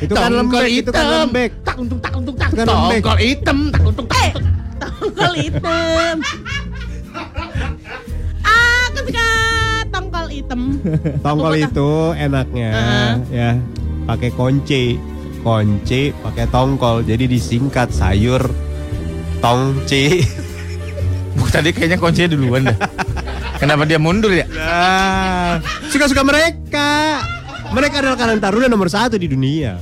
[0.00, 1.52] Itu kan lembek, itu kan lembek.
[1.60, 2.48] Tak untung tak untung tak.
[2.56, 3.04] Kan lembek.
[3.04, 4.32] Tongkol hitam, tak untung tak Eh,
[5.04, 6.16] tongkol hitam.
[8.48, 9.28] Aku suka
[9.92, 10.60] tongkol hitam.
[11.20, 13.12] Tongkol itu enaknya Heeh.
[13.28, 13.50] ya
[14.08, 14.96] pakai konci.
[15.44, 17.04] Konci pakai tongkol.
[17.04, 18.40] Jadi disingkat sayur
[19.44, 20.24] tongci.
[21.36, 22.78] Bu, tadi kayaknya kuncinya duluan dah.
[23.60, 24.48] Kenapa dia mundur ya?
[24.48, 25.60] Nah,
[25.92, 27.20] suka-suka mereka.
[27.70, 29.76] Mereka adalah Karang Taruna nomor satu di dunia.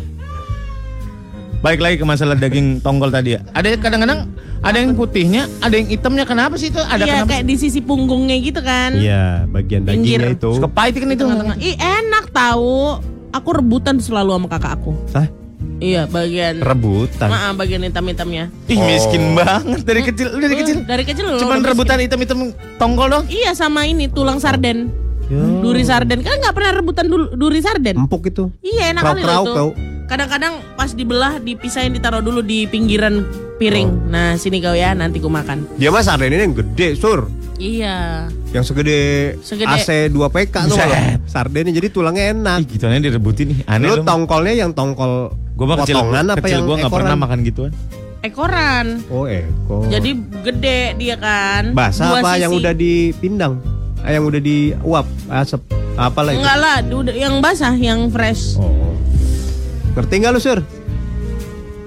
[1.59, 3.41] Balik lagi ke masalah daging tongkol tadi ya.
[3.55, 6.27] Ada kadang-kadang ada yang putihnya, ada yang hitamnya.
[6.27, 6.79] Kenapa sih itu?
[6.79, 7.31] Ada Iya, kenapa?
[7.31, 8.95] kayak di sisi punggungnya gitu kan.
[8.95, 10.19] Iya, bagian Pinggir.
[10.23, 10.51] dagingnya itu.
[10.59, 11.25] Suka pahit kan itu.
[11.63, 12.99] Ih, enak tahu.
[13.31, 14.93] Aku rebutan selalu sama kakak aku.
[15.15, 15.27] Hah?
[15.79, 17.31] Iya, bagian Rebutan.
[17.31, 18.51] Maaf, bagian hitam-hitamnya.
[18.67, 20.77] Ih miskin banget dari kecil dari kecil.
[20.83, 23.25] Dari kecil lo Cuman rebutan hitam-hitam tongkol dong.
[23.31, 24.91] Iya sama ini tulang sarden.
[25.29, 25.39] Ya.
[25.63, 26.21] Duri sarden.
[26.21, 27.95] Kan nggak pernah rebutan duri sarden.
[27.97, 28.51] Empuk itu.
[28.59, 29.53] Iya enak kali loh itu.
[29.55, 29.71] kau.
[30.09, 33.89] Kadang-kadang pas dibelah, dipisahin, ditaruh dulu di pinggiran piring.
[33.89, 34.09] Oh.
[34.09, 35.69] Nah sini kau ya, nanti ku makan.
[35.77, 37.29] Dia mah sarden ini yang gede, sur.
[37.59, 38.27] Iya.
[38.49, 38.99] Yang segede,
[39.45, 40.79] Segede- AC 2 PK tuh.
[41.29, 42.65] Sardennya jadi tulangnya enak.
[42.65, 43.59] Ih gituannya direbutin nih.
[43.69, 44.03] Aneh Lu lu.
[44.03, 47.73] tongkolnya yang tongkol Gue mah kecil, apa kecil yang gue nggak pernah makan gituan.
[48.23, 49.03] Ekoran.
[49.11, 49.91] Oh, ekor.
[49.91, 50.15] Jadi
[50.47, 51.75] gede dia kan.
[51.75, 52.43] basah Dua apa sisi.
[52.47, 53.53] yang udah dipindang?
[54.07, 55.59] Ah, yang udah diuap, asap,
[55.99, 56.39] apalah itu?
[56.39, 56.77] Enggak lah,
[57.11, 58.55] yang basah, yang fresh.
[58.55, 58.95] Oh.
[59.99, 60.63] Ngerti nggak lu, Sur?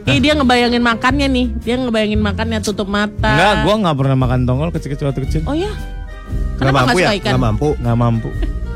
[0.04, 1.48] Ih dia ngebayangin makannya nih.
[1.64, 3.32] Dia ngebayangin makannya tutup mata.
[3.32, 5.42] Enggak, gue nggak pernah makan tongkol kecil-kecil waktu kecil.
[5.48, 5.72] Oh ya?
[5.72, 7.08] Nggak Kenapa mampu nggak ya?
[7.08, 7.32] suka ikan?
[7.32, 7.68] Nggak mampu.
[7.80, 8.30] Nggak mampu.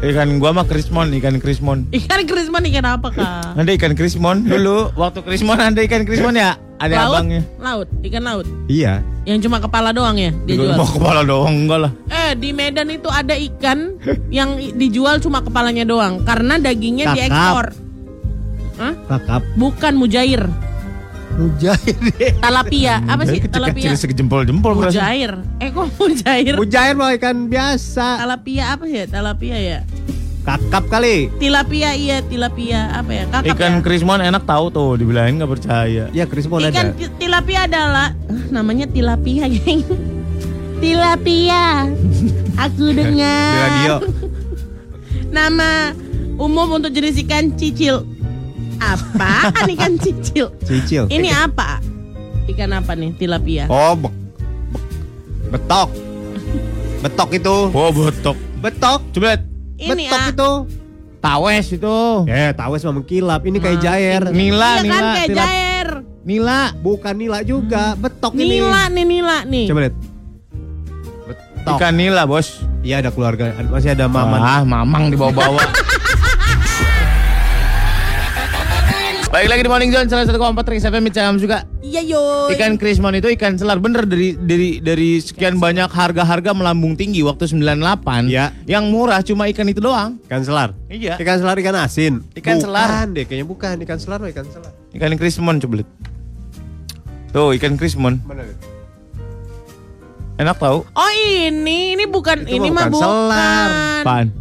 [0.06, 1.90] Ikan gua mah krismon, ikan krismon.
[1.90, 3.58] Ikan krismon ikan apa kak?
[3.58, 4.94] Ada ikan krismon dulu.
[4.94, 6.62] Waktu krismon ada ikan krismon ya.
[6.76, 7.42] Ada laut, abangnya.
[7.58, 8.46] laut, ikan laut.
[8.68, 9.00] Iya.
[9.26, 10.76] Yang cuma kepala doang ya dia jual.
[10.78, 11.92] Mau kepala doang enggak lah.
[12.12, 13.98] Eh di Medan itu ada ikan
[14.30, 17.18] yang dijual cuma kepalanya doang karena dagingnya Kakap.
[17.18, 17.66] diekspor.
[18.76, 18.94] Hah?
[19.08, 19.42] Kakap.
[19.56, 20.44] Bukan mujair,
[21.36, 21.96] Mujair
[22.44, 23.04] talapia.
[23.04, 23.92] Apa sih Kecil-kecil talapia?
[23.94, 24.96] segejempol-jempol berasa.
[24.96, 25.32] Mujair.
[25.60, 26.54] Eh kok mujair?
[26.56, 28.08] Mujair mah ikan biasa.
[28.18, 29.04] Talapia apa ya?
[29.06, 29.80] Talapia ya?
[30.42, 31.28] Kakap kali.
[31.36, 33.24] Tilapia iya, tilapia apa ya?
[33.28, 33.82] Kakap Ikan ya?
[33.82, 36.06] krismon enak tahu tuh, dibilangin nggak percaya.
[36.10, 36.96] Ya, Krismon Ikan ada.
[36.96, 39.82] ti- tilapia adalah eh, namanya tilapia, geng.
[40.78, 41.90] tilapia.
[42.56, 43.52] Aku dengar.
[43.52, 43.96] Di radio.
[45.28, 45.92] Nama
[46.38, 48.06] umum untuk jenis ikan cicil.
[48.86, 50.54] Apaan ikan cicil?
[50.62, 51.10] Cicil.
[51.10, 51.82] Ini apa?
[52.46, 53.18] Ikan apa nih?
[53.18, 53.66] Tilapia.
[53.66, 54.20] Oh, bek-
[55.50, 55.90] betok.
[57.02, 57.56] Betok itu.
[57.70, 58.38] Oh, botok.
[58.62, 59.00] Betok.
[59.12, 59.42] Coba lihat.
[59.76, 60.30] Ini betok ah.
[60.30, 60.52] itu.
[61.18, 61.98] Tawes itu.
[62.30, 63.42] Eh, tawes mah mengkilap.
[63.42, 64.22] Ini kayak Ah, jair.
[64.30, 65.88] Nila, Iya kan nila, kayak tilap- jair.
[66.22, 66.60] Nila.
[66.78, 68.62] Bukan nila juga, betok ini.
[68.62, 69.66] Nila nih nila nih.
[69.66, 69.96] Coba lihat.
[71.26, 71.78] Betok.
[71.78, 72.62] Ikan nila, Bos.
[72.86, 74.38] Iya ada keluarga, masih ada maman.
[74.38, 75.58] Ah, mamang dibawa-bawa.
[79.36, 81.68] Baik lagi di Morning Zone salah satu kompat Trax FM Cam juga.
[81.84, 82.48] Iya yo.
[82.56, 87.44] Ikan krismon itu ikan selar bener dari dari dari sekian banyak harga-harga melambung tinggi waktu
[87.52, 88.32] 98.
[88.32, 88.56] Iya.
[88.64, 90.24] Yang murah cuma ikan itu doang.
[90.32, 90.72] Ikan selar.
[90.88, 91.20] Iya.
[91.20, 92.24] Ikan selar ikan asin.
[92.32, 92.88] Ikan selar.
[92.88, 94.72] Bukan deh, kayaknya bukan ikan selar, ikan selar.
[94.96, 95.90] Ikan krismon coba lihat.
[97.36, 98.24] Tuh ikan krismon.
[100.40, 100.88] Enak tau?
[100.96, 103.04] Oh ini, ini bukan, Itu ini mah bukan.
[103.04, 103.70] selar.
[104.08, 104.32] Pan.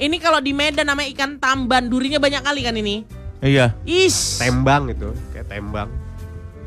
[0.00, 3.17] Ini kalau di Medan namanya ikan tamban, durinya banyak kali kan ini.
[3.38, 3.74] Iya.
[3.86, 4.42] Is.
[4.42, 5.88] Tembang itu, kayak tembang.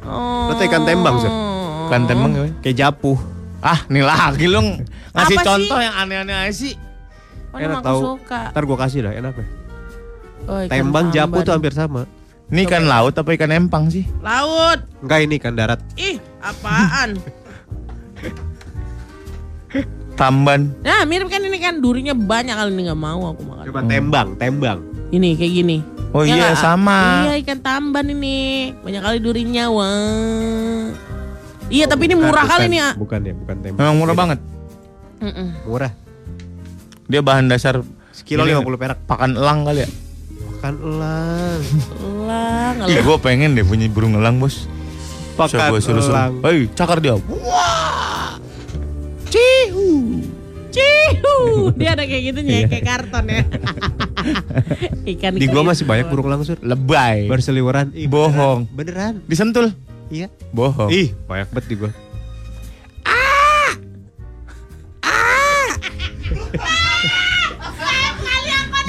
[0.01, 0.49] Oh.
[0.49, 1.31] Lo tau ikan tembang, Sur?
[1.91, 2.43] Kan temeng ya.
[2.63, 3.19] Kayak japuh.
[3.61, 4.57] Ah, nih lagi lu
[5.13, 5.45] ngasih Apa sih?
[5.45, 6.73] contoh yang aneh-aneh aja sih.
[7.51, 7.99] Oh, Enak tahu.
[8.17, 8.49] suka.
[8.49, 9.45] Ntar gua kasih dah, enak ya.
[10.49, 12.07] Oh, ikan Tembang japuh tuh hampir sama.
[12.49, 14.03] Ini ikan laut apa ikan empang sih?
[14.19, 14.81] Laut.
[15.03, 15.79] Enggak ini ikan darat.
[15.93, 17.19] Ih, apaan?
[20.19, 20.69] Tamban.
[20.83, 23.65] nah, mirip kan ini kan durinya banyak kali ini nggak mau aku makan.
[23.71, 24.79] Coba tembang, tembang.
[25.09, 25.77] Ini kayak gini.
[26.11, 27.23] Oh Ya iya sama.
[27.23, 30.91] Iya ikan tamban ini banyak kali durinya wah.
[31.71, 32.89] Iya tapi ini Bukan, murah kali bukan, nih ya.
[32.99, 33.79] Bukan ya, bukan tembang.
[33.79, 34.39] Memang murah banget.
[35.23, 35.47] Mm-mm.
[35.63, 35.91] Murah.
[37.07, 37.79] Dia bahan dasar
[38.11, 38.97] Sekilo Ini 50 perak.
[39.05, 39.89] pakan elang kali ya.
[40.51, 41.59] Pakan elang.
[41.95, 43.05] Elang, Ih, elang.
[43.07, 44.67] gue pengen deh punya burung elang, Bos.
[45.33, 46.11] Pakan gua suruh-suruh.
[46.11, 46.33] elang.
[46.43, 47.15] Hei, cakar dia.
[49.25, 49.87] Cihu.
[50.71, 51.37] Cihu.
[51.75, 52.67] Dia ada kayak gitunya Iya.
[52.71, 53.43] kayak karton ya.
[55.17, 56.57] ikan Di gua masih banyak burung elang, Sur.
[56.61, 57.27] Lebay.
[57.27, 57.91] Berseliweran.
[57.91, 58.69] Ih, Bohong.
[58.71, 59.19] Beneran.
[59.27, 59.75] Disentul.
[60.07, 60.31] Iya.
[60.51, 60.89] Bohong.
[60.89, 61.91] Ih, banyak banget di gua.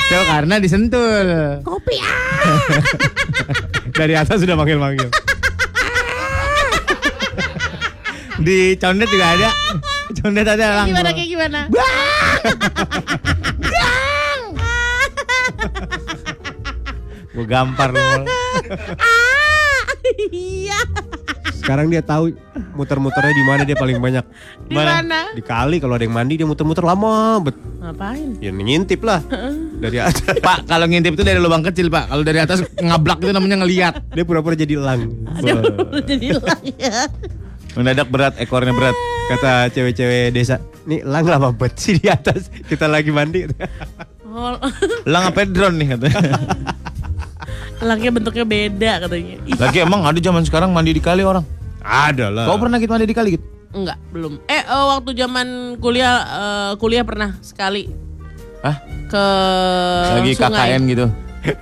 [0.03, 1.27] Itu karena disentul.
[1.64, 2.61] Kopi ah.
[3.99, 5.09] Dari atas sudah manggil-manggil.
[8.42, 9.49] Di condet juga ada.
[10.22, 10.87] Condet ada elang.
[10.87, 11.61] Gimana kayak gimana?
[17.32, 17.98] Gue gampar lu.
[17.98, 19.82] Ah,
[20.30, 20.78] Iya.
[21.62, 22.35] Sekarang dia tahu
[22.74, 24.24] muter-muternya di mana dia paling banyak.
[24.66, 25.30] Di mana?
[25.30, 27.54] Di kali kalau ada yang mandi dia muter-muter lama bet.
[27.78, 28.35] Ngapain?
[28.42, 29.22] Ya ngintip lah.
[29.78, 30.42] Dari atas.
[30.42, 32.11] Pak, kalau ngintip itu dari lubang kecil, Pak.
[32.11, 33.94] Kalau dari atas ngablak itu namanya ngeliat.
[34.11, 35.06] Dia pura-pura jadi elang.
[36.02, 37.06] Jadi elang ya.
[37.78, 38.96] Mendadak berat, ekornya berat.
[39.33, 42.53] Kata cewek-cewek desa, nih elang lama bet sih di atas.
[42.68, 43.49] Kita lagi mandi.
[44.29, 44.57] Oh,
[45.09, 46.21] Elang apa drone nih katanya.
[47.83, 49.37] elangnya bentuknya beda katanya.
[49.62, 51.45] Lagi emang ada zaman sekarang mandi di kali orang.
[51.83, 52.45] Ada lah.
[52.47, 53.47] Kau pernah gitu mandi di kali gitu?
[53.73, 54.37] enggak, belum.
[54.53, 57.88] Eh, eh, waktu zaman kuliah eh, kuliah pernah sekali
[58.61, 58.77] Hah?
[59.09, 59.25] ke
[60.21, 60.77] Lagi sungai.
[60.77, 61.07] KKN gitu.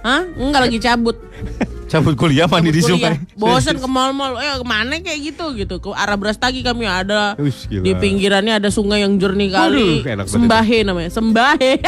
[0.03, 0.23] Hah?
[0.35, 1.17] Enggak lagi cabut.
[1.91, 3.19] Cabut kuliah mandi di sungai.
[3.35, 5.83] Bosen ke mall-mall, eh ke mana kayak gitu gitu.
[5.83, 7.35] Ke arah Brastagi kami ada.
[7.35, 7.83] Gila.
[7.83, 10.07] Di pinggirannya ada sungai yang jernih kali.
[10.07, 11.11] Banget Sembahe namanya.
[11.11, 11.73] Sembahe.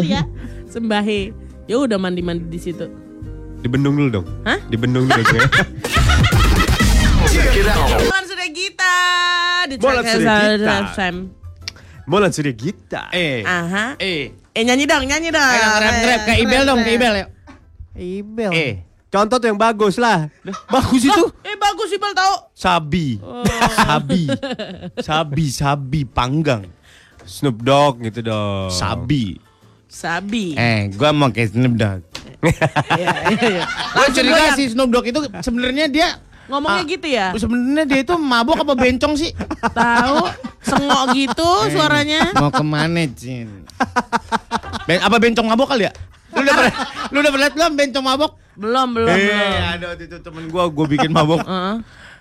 [0.00, 0.24] Ya.
[0.72, 1.36] Sembahe.
[1.68, 2.88] Ya udah mandi-mandi di situ.
[3.60, 4.26] Dibendung dulu dong.
[4.48, 4.56] Hah?
[4.72, 5.42] Dibendung dulu gue.
[8.00, 8.94] Bulan sudah kita
[9.68, 10.76] di Bulan sudah kita.
[12.08, 13.02] Molan sudah kita.
[13.12, 13.44] Eh.
[13.44, 14.00] Aha.
[14.00, 14.34] Eh.
[14.50, 15.44] Eh nyanyi dong, nyanyi dong.
[15.44, 16.20] Ayo nge-rap, nge-rap.
[16.26, 17.26] Kayak Ibel dong, kayak Ibel ya.
[18.00, 18.52] Ibel.
[18.56, 18.72] Eh,
[19.10, 20.30] contoh tuh yang bagus lah.
[20.66, 21.22] Bagus itu.
[21.42, 22.34] Eh bagus Ibel tahu.
[22.54, 23.18] Sabi.
[23.76, 24.22] Sabi.
[24.98, 26.64] Sabi, sabi panggang.
[27.22, 28.70] Snoop Dogg gitu dong.
[28.70, 29.36] Sabi.
[29.86, 30.54] Sabi.
[30.54, 32.02] Eh, gua mau kayak Snoop Dogg.
[32.40, 33.64] Iya, iya, iya.
[33.92, 36.08] Gua curiga si Snoop Dogg itu sebenarnya dia
[36.50, 36.90] Ngomongnya Ah.
[36.90, 37.26] gitu ya?
[37.38, 39.30] sebenarnya dia itu mabok apa bencong sih?
[39.70, 40.18] Tahu?
[40.60, 42.34] Sengok gitu suaranya.
[42.34, 43.62] Mau ke mana, Cin?
[44.82, 45.94] Ben, apa bencong mabok kali ya?
[46.30, 46.74] Lu udah pernah,
[47.10, 48.32] lu udah pernah belum bencong mabok?
[48.60, 49.40] Belum, belum, belum.
[49.40, 51.42] Eh, ada waktu itu temen gua, gua bikin mabok.
[51.50, 51.76] Heeh.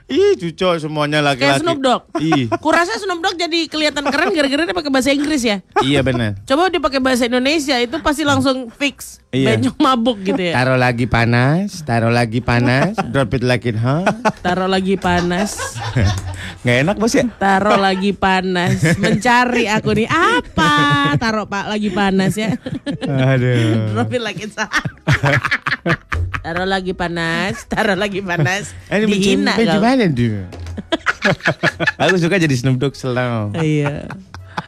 [0.09, 1.45] Ih, cuco semuanya laki-laki.
[1.45, 2.01] Kayak Snoop Dogg.
[2.17, 5.61] Ih, Kurasa Snoop Dogg jadi kelihatan keren gara-gara dia pakai bahasa Inggris ya.
[5.85, 6.33] iya benar.
[6.49, 9.21] Coba dia pakai bahasa Indonesia itu pasti langsung fix.
[9.29, 9.53] Iya.
[9.53, 10.57] Bencong mabuk gitu ya.
[10.57, 14.09] Taruh lagi panas, taruh lagi panas, drop it like it hot.
[14.41, 15.77] Taruh lagi panas.
[16.65, 17.29] Nggak enak bos ya?
[17.37, 18.81] Taruh lagi panas.
[18.97, 21.13] Mencari aku nih apa?
[21.21, 22.57] Taruh Pak lagi panas ya.
[23.05, 23.93] Aduh.
[23.93, 24.73] Drop it like it's hot.
[26.39, 28.71] Taruh lagi panas, taruh lagi panas.
[28.87, 29.79] Eh, Ini Dihina kau.
[29.79, 30.47] mana tuh?
[32.01, 33.59] Aku suka jadi Snoop Dogg selalu.
[33.59, 34.07] Iya.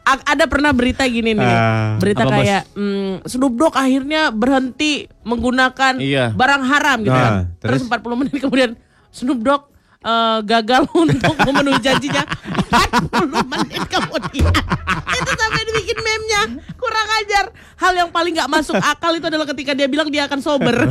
[0.02, 5.08] A- ada pernah berita gini nih, Ah, berita apa, kayak mm, Snoop Dogg akhirnya berhenti
[5.24, 6.32] menggunakan Iya.
[6.32, 7.34] barang haram gitu kan.
[7.58, 7.92] Terus terus?
[8.04, 8.72] 40 menit kemudian
[9.10, 9.71] Snoop Dogg
[10.02, 12.24] eh, gagal untuk memenuhi janjinya
[12.72, 14.54] 40 menit kemudian.
[15.12, 16.42] itu sampai dibikin meme-nya.
[16.74, 17.46] Kurang ajar.
[17.78, 20.76] Hal yang paling nggak masuk akal itu adalah ketika dia bilang dia akan sober.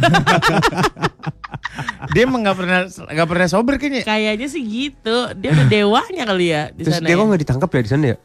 [2.10, 4.02] Dia emang nggak pernah nggak pernah sober kayaknya.
[4.02, 5.16] Kayaknya sih gitu.
[5.38, 7.06] Dia udah dewanya kali ya di Terus sana.
[7.06, 7.20] dia ya.
[7.20, 8.16] kok nggak ditangkap ya di sana ya?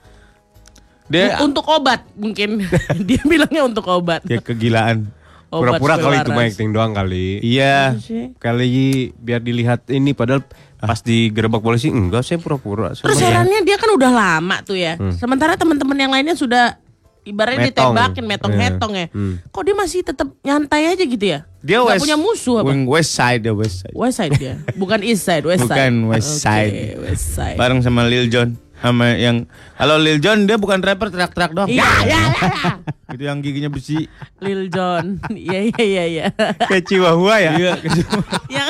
[1.05, 2.65] Dia untuk obat mungkin
[3.07, 5.05] dia bilangnya untuk obat ya kegilaan.
[5.53, 7.39] Pura-pura kali itu acting doang kali.
[7.39, 7.95] Iya.
[8.01, 8.33] sih?
[8.35, 10.43] Kali biar dilihat ini padahal
[10.77, 12.91] pas digerebek polisi enggak saya pura-pura.
[12.91, 16.77] terus herannya dia kan udah lama tuh ya sementara teman-teman yang lainnya sudah
[17.21, 17.89] ibaratnya Metong.
[17.89, 19.41] ditembakin metong-hetong ya Hmm.
[19.43, 23.11] kok dia masih tetap nyantai aja gitu ya Dia Nggak west, punya musuh apa West
[23.11, 23.95] Side, dia West Side.
[23.95, 26.73] West Side dia bukan East Side West Side Bukan West Side.
[27.01, 28.53] West Side Bareng sama Lil Jon.
[28.75, 31.65] Sama yang kalau Lil Jon dia bukan rapper teriak-teriak doang.
[31.65, 32.71] iya iya iya
[33.09, 34.05] Itu yang giginya besi.
[34.37, 36.25] Lil Jon iya iya iya iya
[36.61, 37.51] Kayak Chihuahua ya?
[37.57, 37.73] Iya,
[38.53, 38.69] yang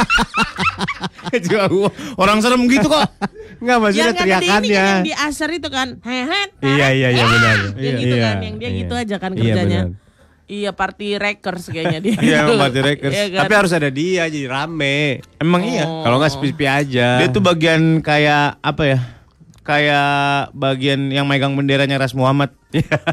[1.44, 1.88] Chihuahua.
[2.16, 3.06] Orang serem gitu kok.
[3.60, 4.72] Enggak maksudnya yang kan teriakannya.
[4.72, 7.56] yang di Asher itu kan hehet Iya iya iya benar.
[7.76, 8.78] yang gitu Iya, kan yang dia iya.
[8.80, 10.08] gitu aja kan Iya, kerjanya benar.
[10.50, 12.18] Iya party records kayaknya dia.
[12.18, 12.52] Iya, gitu.
[12.58, 13.14] party records.
[13.14, 13.40] Iya kan?
[13.46, 15.22] Tapi harus ada dia jadi rame.
[15.38, 15.86] Emang iya.
[15.86, 16.02] Oh.
[16.02, 17.22] Kalau nggak sepi-sepi aja.
[17.22, 18.98] Dia tuh bagian kayak apa ya?
[19.60, 22.50] Kayak bagian yang megang benderanya Ras Muhammad.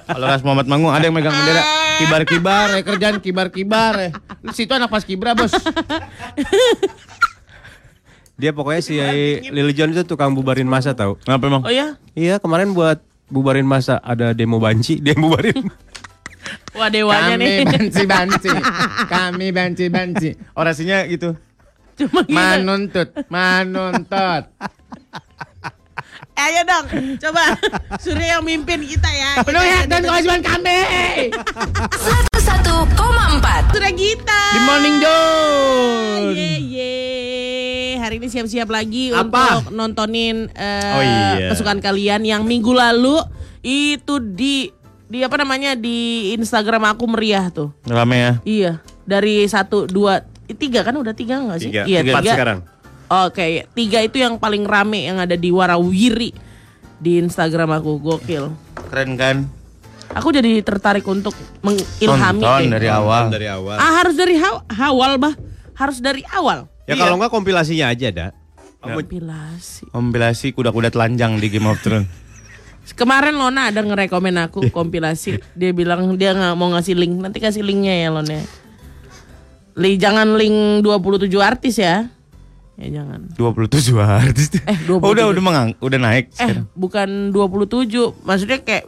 [0.08, 1.64] Kalau Ras Muhammad manggung ada yang megang bendera
[1.98, 4.14] kibar-kibar, ya kerjaan kibar-kibar.
[4.46, 5.52] Lu situ anak pas kibra, Bos.
[8.38, 8.96] Dia pokoknya si
[9.50, 11.18] Lil Jon itu tukang bubarin masa tau.
[11.26, 11.66] Kenapa emang?
[11.66, 11.98] Oh ya?
[12.14, 15.68] Iya kemarin buat bubarin masa ada demo banci dia bubarin.
[16.78, 17.66] Wah dewanya Kami nih.
[17.66, 18.50] banci-banci.
[19.10, 20.30] Kami banci-banci.
[20.54, 21.34] Orasinya gitu.
[21.98, 22.38] Cuma gitu.
[22.38, 24.44] Manuntut, manuntut.
[26.18, 26.86] Eh, ayo dong,
[27.18, 27.44] coba
[27.98, 29.42] Surya yang mimpin kita ya.
[29.42, 30.80] Penuhi hak dan kewajiban kami.
[31.90, 34.42] 101,4 Surya kita.
[34.48, 36.30] Di Morning Zone.
[36.32, 36.94] Ye ye.
[37.98, 39.60] Hari ini siap-siap lagi Apa?
[39.60, 41.50] untuk nontonin eh, Oh, iya.
[41.52, 43.20] kesukaan kalian yang minggu lalu
[43.60, 44.70] itu di
[45.04, 47.74] di apa namanya di Instagram aku meriah tuh.
[47.84, 48.34] Rame ya.
[48.44, 48.72] Iya,
[49.04, 51.70] dari satu dua tiga kan udah tiga nggak sih?
[51.70, 51.84] Tiga.
[51.84, 52.60] Iya Empat sekarang.
[53.08, 56.36] Oke, tiga itu yang paling rame yang ada di Warawiri
[57.00, 58.52] di Instagram aku gokil.
[58.92, 59.38] Keren kan?
[60.12, 62.44] Aku jadi tertarik untuk mengilhami.
[62.44, 62.72] Nonton deh.
[62.74, 63.24] dari awal.
[63.28, 63.76] Dari awal.
[63.76, 65.36] Ah harus dari haw- awal bah,
[65.76, 66.68] harus dari awal.
[66.84, 68.30] Ya kalau nggak kompilasinya aja dah.
[68.80, 69.92] Kompilasi.
[69.92, 72.08] Kompilasi kuda-kuda telanjang di Game of Thrones.
[72.88, 75.44] Kemarin Lona ada ngerekomen aku kompilasi.
[75.54, 77.20] Dia bilang dia nggak mau ngasih link.
[77.20, 78.40] Nanti kasih linknya ya Lona.
[79.78, 82.08] Li jangan link 27 artis ya.
[82.78, 83.34] Ya jangan.
[83.34, 84.54] 27 artis.
[84.62, 85.02] Eh, 27.
[85.04, 86.66] Oh, udah udah mengang, udah naik Eh, sekarang.
[86.72, 87.90] bukan 27.
[88.22, 88.86] Maksudnya kayak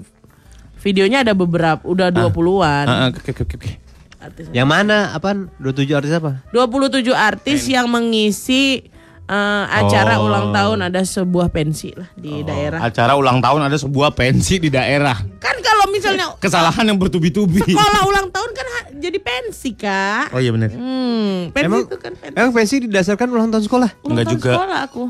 [0.79, 2.85] videonya ada beberapa, udah 20-an.
[2.85, 3.71] Ah, ah, oke oke oke.
[4.19, 4.45] Artis.
[4.51, 4.97] Yang mana?
[5.11, 5.49] Apaan?
[5.57, 6.43] 27 artis apa?
[6.51, 8.85] 27 artis yang mengisi
[9.29, 10.25] eh, acara Oh.
[10.25, 12.81] ulang tahun ada sebuah pensi lah di daerah.
[12.81, 15.13] Acara ulang tahun ada sebuah pensi di daerah.
[15.37, 17.61] Kan kalau misalnya Kesalahan yang bertubi-tubi.
[17.61, 18.65] sekolah ulang tahun kan
[18.95, 20.31] jadi pensi kak.
[20.31, 20.69] Oh iya benar.
[20.69, 22.35] Hmm, pensi Emang itu kan pensi.
[22.35, 23.89] emang pensi didasarkan ulang tahun sekolah?
[24.01, 24.51] Ulang enggak tahun juga.
[24.51, 25.03] Sekolah aku.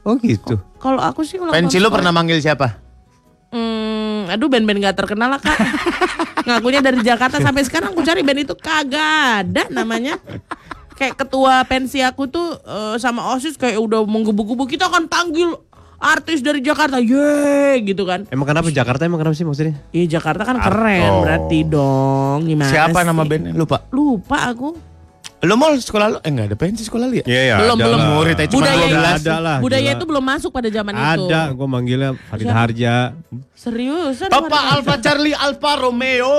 [0.00, 0.54] Oh gitu.
[0.76, 1.94] Kalau aku sih ulang Pensi tahun lu sekolah.
[1.94, 2.68] pernah manggil siapa?
[3.50, 5.58] Hmm, aduh band-band gak terkenal lah kak.
[6.46, 9.04] Ngakunya dari Jakarta sampai sekarang aku cari band itu kagak
[9.44, 10.16] ada namanya.
[11.00, 15.56] Kayak ketua pensi aku tuh eh, sama osis kayak udah menggebu-gebu kita akan panggil
[15.96, 18.24] artis dari Jakarta, ye gitu kan.
[18.28, 19.80] Emang kenapa Jakarta emang kenapa sih maksudnya?
[19.92, 21.20] Iya Jakarta kan keren Oh.
[21.24, 22.38] berarti dong.
[22.44, 23.08] Gimana Siapa sih?
[23.08, 23.52] nama bandnya?
[23.52, 23.84] Lupa.
[23.92, 24.76] Lupa aku.
[25.40, 26.18] Lu mau sekolah lu?
[26.20, 27.24] Eh enggak ada pensi sekolah lu ya?
[27.24, 27.56] Iya ya.
[27.64, 28.00] belum belum.
[28.12, 29.16] Murid aja cuma budaya 12.
[29.24, 29.96] Ada lah, budaya gila.
[29.96, 31.24] itu belum masuk pada zaman itu.
[31.32, 32.56] Ada, gue manggilnya Farid Siapa?
[32.60, 32.94] Harja.
[33.56, 34.16] Serius?
[34.28, 36.36] Papa Alfa Charlie Alfa Romeo.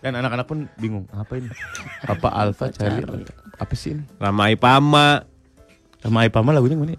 [0.00, 1.48] Dan anak-anak pun bingung, apa ini?
[2.04, 3.43] Papa Alfa Charlie Alfa.
[3.54, 4.02] Apa sih ini?
[4.16, 5.24] Ramai Pama.
[5.98, 6.98] Sama Ipama lagunya mana?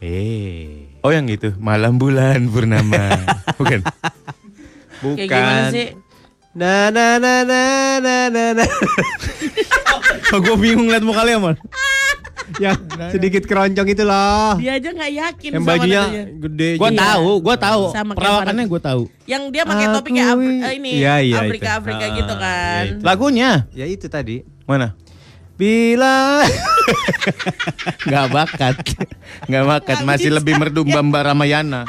[0.00, 3.06] Eh, Oh yang gitu, Malam Bulan Purnama.
[3.60, 3.80] Bukan.
[4.98, 5.16] bukan.
[5.16, 5.88] Kayak gimana sih?
[6.50, 7.62] Na na na na
[7.98, 8.64] na na na.
[10.30, 11.56] Oh, gue bingung liat muka lu ya, Mon.
[12.56, 12.78] Yang
[13.10, 14.54] sedikit keroncong itu loh.
[14.56, 16.02] Dia aja nggak yakin Yang sama bajunya
[16.38, 16.70] gede.
[16.76, 17.00] Gue Iya.
[17.02, 17.82] tahu, gue tahu.
[17.90, 19.02] Sama Perawakannya gue tahu.
[19.26, 21.78] Yang dia pakai Aku topik kayak Afri- eh, ini Iya, iya, Afrika itu.
[21.82, 22.82] Afrika Ah, gitu kan.
[22.86, 23.02] itu.
[23.02, 24.46] Lagunya Ya itu tadi.
[24.64, 24.94] mana?
[25.60, 26.40] Bila
[28.08, 28.76] Gak bakat,
[29.44, 29.96] gak bakat.
[30.00, 30.36] Nggak Masih bisa.
[30.40, 31.84] lebih merdu Mbak Ramayana.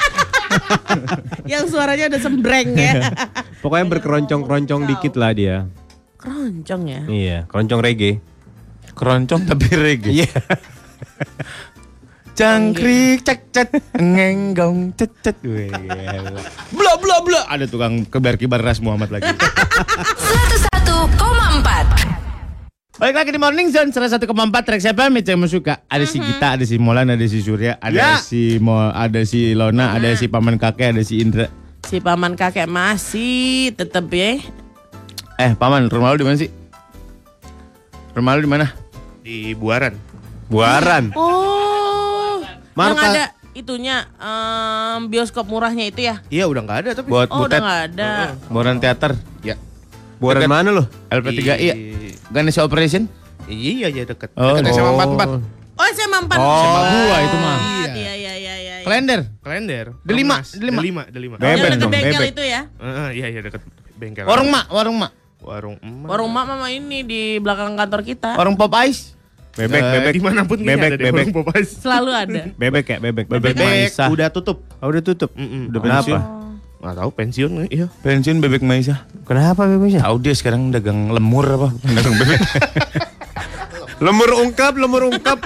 [1.48, 3.16] Yang suaranya udah sembreng ya.
[3.64, 5.72] pokoknya berkeroncong-keroncong dikit lah dia.
[6.20, 7.02] Keroncong ya.
[7.08, 8.20] Iya, keroncong reggae.
[8.94, 10.12] Keroncong tapi reggae.
[10.22, 10.28] Iya.
[12.36, 15.40] Cangkrik cek cek ngenggong cet cet.
[15.48, 16.44] Wih, gila.
[16.76, 17.42] Bla bla bla.
[17.48, 19.28] Ada tukang kebar-kibar Ras Muhammad lagi.
[19.32, 22.21] 101,4
[23.02, 24.30] Balik lagi di Morning Zone 101,4
[24.62, 25.82] Trax FM itu yang suka.
[25.90, 28.12] Ada si Gita, ada si Molan, ada si Surya, ada Ya.
[28.22, 31.50] si Mo, ada si Lona, ada si paman kakek, ada si Indra.
[31.82, 34.38] Si paman kakek masih tetep ya.
[35.36, 36.54] Eh, paman, rumah lu di mana sih?
[38.14, 38.68] Rumah lu di mana?
[39.22, 39.94] di Buaran.
[40.46, 41.14] Buaran.
[41.14, 42.38] Oh.
[42.74, 43.06] Yang Marta.
[43.08, 46.22] ada itunya em, bioskop murahnya itu ya.
[46.30, 47.10] Iya udah nggak ada tapi.
[47.10, 47.62] Buat Oh, udah butet.
[47.62, 48.10] nggak ada.
[48.50, 49.14] Boran Teater.
[49.42, 49.58] Ya.
[50.18, 50.54] Buaran Dekat.
[50.54, 50.84] mana lo?
[51.10, 51.76] LP3I ya?
[52.32, 53.06] Ganesha Operation?
[53.46, 54.32] Iya iya deket.
[54.34, 55.44] Oh, Deket SMA 44.
[55.74, 56.38] Oh, SMA 4.
[56.38, 56.62] Oh.
[56.62, 57.58] Sama gua itu mah.
[57.58, 58.54] Iya, iya, iya, iya.
[58.56, 58.76] iya.
[58.82, 59.20] Kalender.
[59.42, 59.86] Kalender.
[60.02, 60.36] Delima.
[60.42, 60.80] Delima.
[60.80, 61.36] Delima, Delima.
[61.38, 62.32] Bebek dong, bengkel bebek.
[62.32, 62.62] itu ya.
[62.78, 63.62] Heeh, iya iya deket
[63.96, 64.24] bengkel.
[64.26, 65.12] Warung Mak, warung Mak.
[65.42, 66.06] warung emak.
[66.06, 68.38] Warung mak mama ini di belakang kantor kita.
[68.38, 69.18] Warung Pop Ice.
[69.52, 70.14] Bebek, Eh, bebek.
[70.14, 71.14] di mana pun Bebek, ada bebek.
[71.28, 71.70] warung Popeyes.
[71.76, 72.42] Selalu ada.
[72.56, 73.26] Bebek ya, bebek.
[73.28, 74.58] Bebek Bebek udah tutup.
[74.80, 75.34] Oh, udah tutup.
[75.34, 75.68] Mm-mm.
[75.68, 75.98] Udah Kenapa?
[76.08, 76.22] pensiun.
[76.82, 77.88] Nggak tahu pensiun iya.
[78.02, 79.06] Pensiun Bebek Maisa.
[79.30, 80.02] Kenapa bebeknya?
[80.02, 81.70] Tahu dia sekarang dagang lemur apa?
[81.86, 82.40] Dagang bebek.
[84.02, 85.46] Lemur ungkap, lemur ungkap.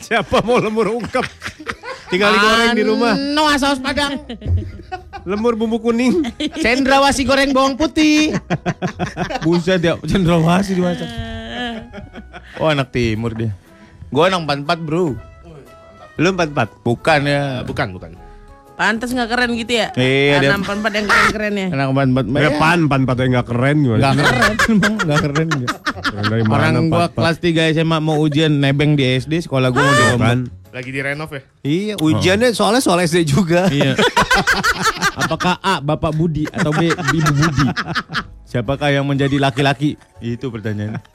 [0.00, 1.28] Siapa mau lemur ungkap?
[2.08, 3.12] Tinggal digoreng di rumah.
[3.12, 4.16] Noah saus padang.
[5.28, 6.24] Lemur bumbu kuning.
[6.56, 8.32] Cendrawasi goreng bawang putih.
[9.44, 11.10] Buset ya, cendrawasi dimasak.
[12.56, 13.52] Oh anak timur dia.
[14.08, 15.12] Gua anak 44 bro.
[16.16, 16.68] Lu empat empat.
[16.80, 17.60] Bukan ya.
[17.68, 18.16] Bukan bukan.
[18.76, 19.88] Pantas nggak keren gitu ya?
[19.92, 21.66] Iya, dia- Enam empat yang keren-keren ya.
[21.72, 22.36] Anak 44.
[22.36, 24.00] Ya, pan, pan, pan, yang nggak keren gimana?
[24.02, 25.48] Gak keren, emang gak keren.
[25.96, 27.10] Keren dari mana, Orang gua empat, empat?
[27.16, 27.36] kelas
[27.72, 30.36] 3 SMA mau ujian nebeng di SD, sekolah gua mau dirombak.
[30.70, 31.40] Lagi direnov ya?
[31.62, 33.64] Iya, ujiannya soalnya soal SD juga.
[33.66, 33.96] Iya.
[35.24, 37.66] Apakah A Bapak Budi atau B Ibu Budi?
[38.44, 39.96] Siapakah yang menjadi laki-laki?
[40.18, 41.00] Itu pertanyaannya.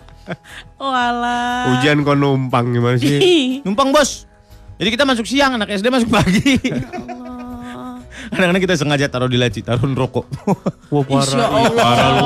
[0.78, 1.76] Oh alah.
[1.76, 3.60] Ujian kok numpang gimana sih?
[3.62, 4.30] Numpang bos.
[4.78, 6.58] Jadi kita masuk siang, anak SD masuk pagi.
[8.32, 10.26] Kadang-kadang kita sengaja taruh di laci, taruh rokok.
[10.88, 11.76] Wah Insya Allah.
[11.76, 12.26] Parah lu.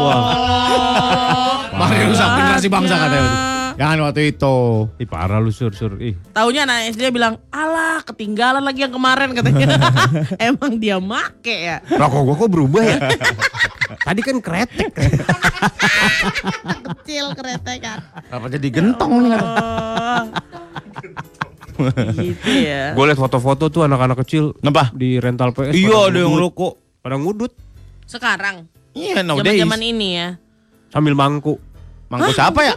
[1.75, 3.31] Mari rusak generasi bangsa katanya.
[3.75, 4.55] Jangan waktu itu.
[5.01, 5.97] Ih parah lu sur sur.
[5.99, 6.15] Ih.
[6.31, 9.67] Taunya anak SD bilang, alah ketinggalan lagi yang kemarin katanya.
[10.47, 11.83] Emang dia make ya.
[11.89, 12.97] Rokok gua kok berubah ya?
[14.05, 14.93] Tadi kan kretek.
[16.85, 17.99] Kecil keretekan.
[18.31, 19.41] Apa jadi gentong nih?
[22.17, 22.91] Gitu ya.
[22.95, 24.91] Gue liat foto-foto tuh anak-anak kecil Kenapa?
[24.95, 25.75] di rental PS.
[25.75, 26.79] Iya ada yang rokok.
[27.05, 27.53] Pada ngudut
[28.09, 28.65] Sekarang.
[28.95, 29.61] Iya nowadays.
[29.61, 30.27] Zaman-zaman ini ya.
[30.89, 31.59] sambil mangku.
[32.07, 32.73] Mangku siapa ya?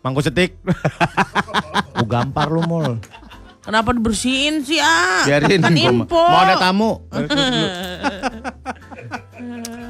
[0.00, 0.56] Mangku setik.
[1.94, 2.96] Gue gampar lu mol.
[3.62, 5.22] Kenapa dibersihin sih ah?
[5.22, 6.18] Biarin kan info.
[6.18, 6.98] Mau ada tamu.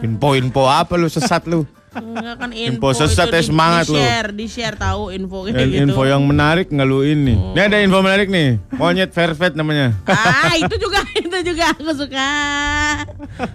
[0.05, 1.65] Info-info apa lu sesat lu?
[1.93, 3.99] Enggak kan info, Info sesat itu ya, di- semangat di lu.
[3.99, 5.83] share, di share tahu info kayak Dan gitu.
[5.85, 7.35] info yang menarik nggak lu ini.
[7.53, 8.49] Ini ada info menarik nih.
[8.73, 9.93] Monyet Vervet namanya.
[10.05, 12.29] Ah, itu juga itu juga aku suka.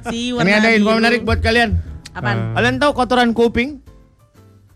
[0.07, 0.99] Si warna Ini ada info biru.
[0.99, 1.69] menarik buat kalian.
[2.11, 2.53] Apaan?
[2.53, 3.81] Kalian tahu kotoran kuping?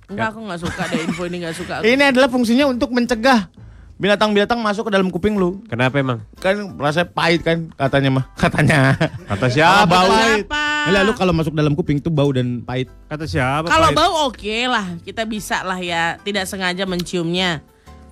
[0.05, 1.74] Enggak, aku enggak suka deh info ini enggak suka.
[1.78, 1.84] Aku.
[1.84, 3.47] Ini adalah fungsinya untuk mencegah
[3.95, 5.62] binatang-binatang masuk ke dalam kuping lu.
[5.66, 6.26] Kenapa emang?
[6.36, 8.26] Kan rasanya pahit kan katanya mah.
[8.41, 8.97] Katanya.
[9.24, 9.86] Kata siapa?
[9.86, 10.09] bau.
[10.09, 10.66] Siapa?
[10.89, 12.88] Lalu kalau masuk dalam kuping tuh bau dan pahit.
[13.05, 13.67] Kata siapa?
[13.67, 13.97] Kalau pahit?
[13.97, 17.61] bau oke lah, kita bisa lah ya tidak sengaja menciumnya.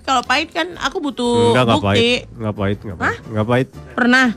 [0.01, 1.87] Kalau pahit kan aku butuh Enggak, enggak bukti.
[1.87, 2.21] pahit.
[2.33, 3.19] Enggak pahit, enggak pahit.
[3.25, 3.67] Enggak pahit.
[3.93, 4.27] Pernah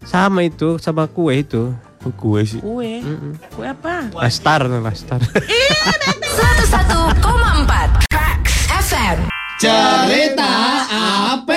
[0.00, 1.74] Sama itu, sama kue itu.
[2.14, 2.62] kue sih.
[2.62, 3.02] kue.
[3.50, 4.06] Kue apa?
[4.14, 5.18] Lastar, lastar.
[5.18, 8.54] 101,4 Tracks
[8.86, 9.26] FM
[9.58, 10.46] Cerita
[10.86, 11.55] Apela.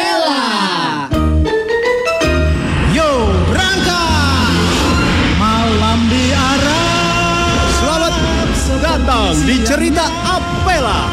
[9.80, 11.08] Cerita Apela.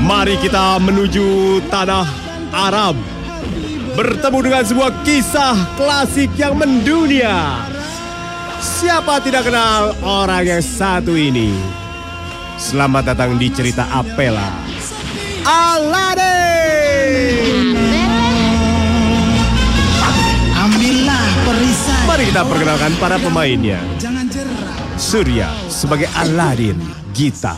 [0.00, 2.08] Mari kita menuju tanah
[2.48, 2.96] Arab.
[3.92, 7.60] Bertemu dengan sebuah kisah klasik yang mendunia.
[8.56, 11.52] Siapa tidak kenal orang yang satu ini?
[12.56, 14.48] Selamat datang di cerita Apela.
[15.44, 16.16] Aladdin.
[20.56, 22.08] Ambillah perisai.
[22.08, 23.76] Mari kita perkenalkan para pemainnya.
[24.00, 24.67] Jangan jerah.
[24.98, 26.74] Surya sebagai Aladdin,
[27.14, 27.54] Gita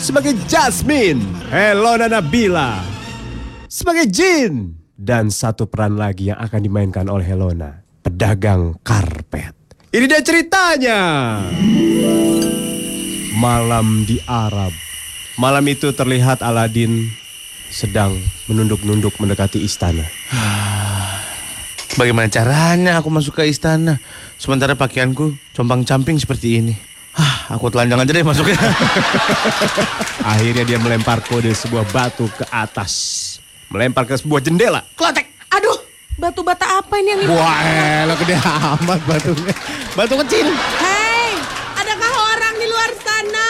[0.00, 1.20] sebagai Jasmine,
[1.52, 2.80] Helona Nabila
[3.68, 9.52] sebagai Jin, dan satu peran lagi yang akan dimainkan oleh Helona, pedagang karpet.
[9.92, 11.00] Ini dia ceritanya.
[13.36, 14.72] Malam di Arab.
[15.36, 17.12] Malam itu terlihat Aladdin
[17.68, 18.16] sedang
[18.48, 20.08] menunduk-nunduk mendekati istana.
[22.00, 24.00] Bagaimana caranya aku masuk ke istana?
[24.40, 26.72] Sementara pakaianku compang-camping seperti ini.
[27.12, 28.56] Hah, aku telanjang aja deh masuknya.
[30.32, 33.36] Akhirnya dia melempar kode sebuah batu ke atas.
[33.68, 34.80] Melempar ke sebuah jendela.
[34.96, 35.28] Klotek.
[35.52, 35.76] Aduh,
[36.16, 37.36] batu bata apa ini yang ini?
[37.36, 37.58] Wah,
[38.08, 39.52] elah gede amat batunya.
[39.92, 40.48] Batu kecil.
[40.56, 41.36] Hei,
[41.76, 43.48] adakah orang di luar sana?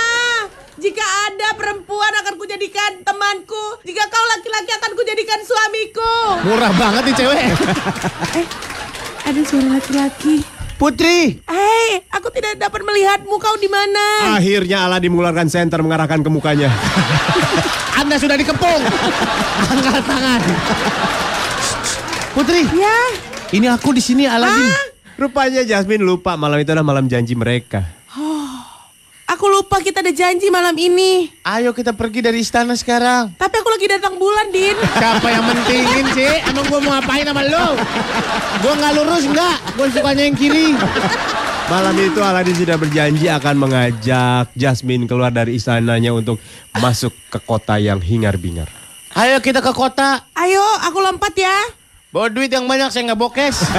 [0.75, 3.79] Jika ada perempuan akan kujadikan temanku.
[3.87, 6.15] Jika kau laki-laki akan kujadikan suamiku.
[6.51, 7.47] Murah banget nih cewek.
[9.23, 10.50] Ada suara laki-laki.
[10.81, 11.37] Putri.
[11.45, 13.37] Hei, aku tidak dapat melihatmu.
[13.37, 14.33] Kau di mana?
[14.41, 16.73] Akhirnya Aladdin mengeluarkan senter mengarahkan ke mukanya.
[18.01, 18.81] Anda sudah dikepung.
[19.69, 20.41] Angkat tangan.
[22.33, 22.65] Putri.
[22.73, 22.97] Ya,
[23.53, 24.73] Ini aku di sini Aladin.
[25.21, 27.85] Rupanya Jasmine lupa malam itu adalah malam janji mereka.
[29.31, 31.31] Aku lupa kita ada janji malam ini.
[31.47, 33.31] Ayo kita pergi dari istana sekarang.
[33.39, 34.75] Tapi aku lagi datang bulan, Din.
[34.75, 36.35] Siapa yang mentingin sih?
[36.51, 37.67] Emang gua mau ngapain sama lu?
[38.61, 39.57] Gua nggak lurus nggak?
[39.79, 40.75] Gua sukanya yang kiri.
[41.71, 46.43] Malam itu Aladdin sudah berjanji akan mengajak Jasmine keluar dari istananya untuk
[46.75, 48.67] masuk ke kota yang hingar-bingar.
[49.15, 50.27] Ayo kita ke kota.
[50.35, 51.80] Ayo, aku lompat ya.
[52.11, 53.63] Bawa duit yang banyak saya nggak bokes.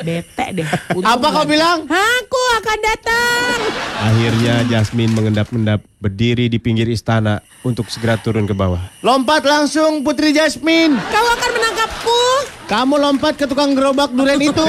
[0.00, 0.64] Bete deh.
[0.96, 1.84] Apa kau bilang?
[1.84, 3.58] Aku akan datang.
[4.00, 8.80] Akhirnya Jasmine mengendap-endap berdiri di pinggir istana untuk segera turun ke bawah.
[9.04, 10.96] Lompat langsung Putri Jasmine.
[10.96, 12.20] Kau akan menangkapku.
[12.64, 14.64] Kamu lompat ke tukang gerobak duren itu.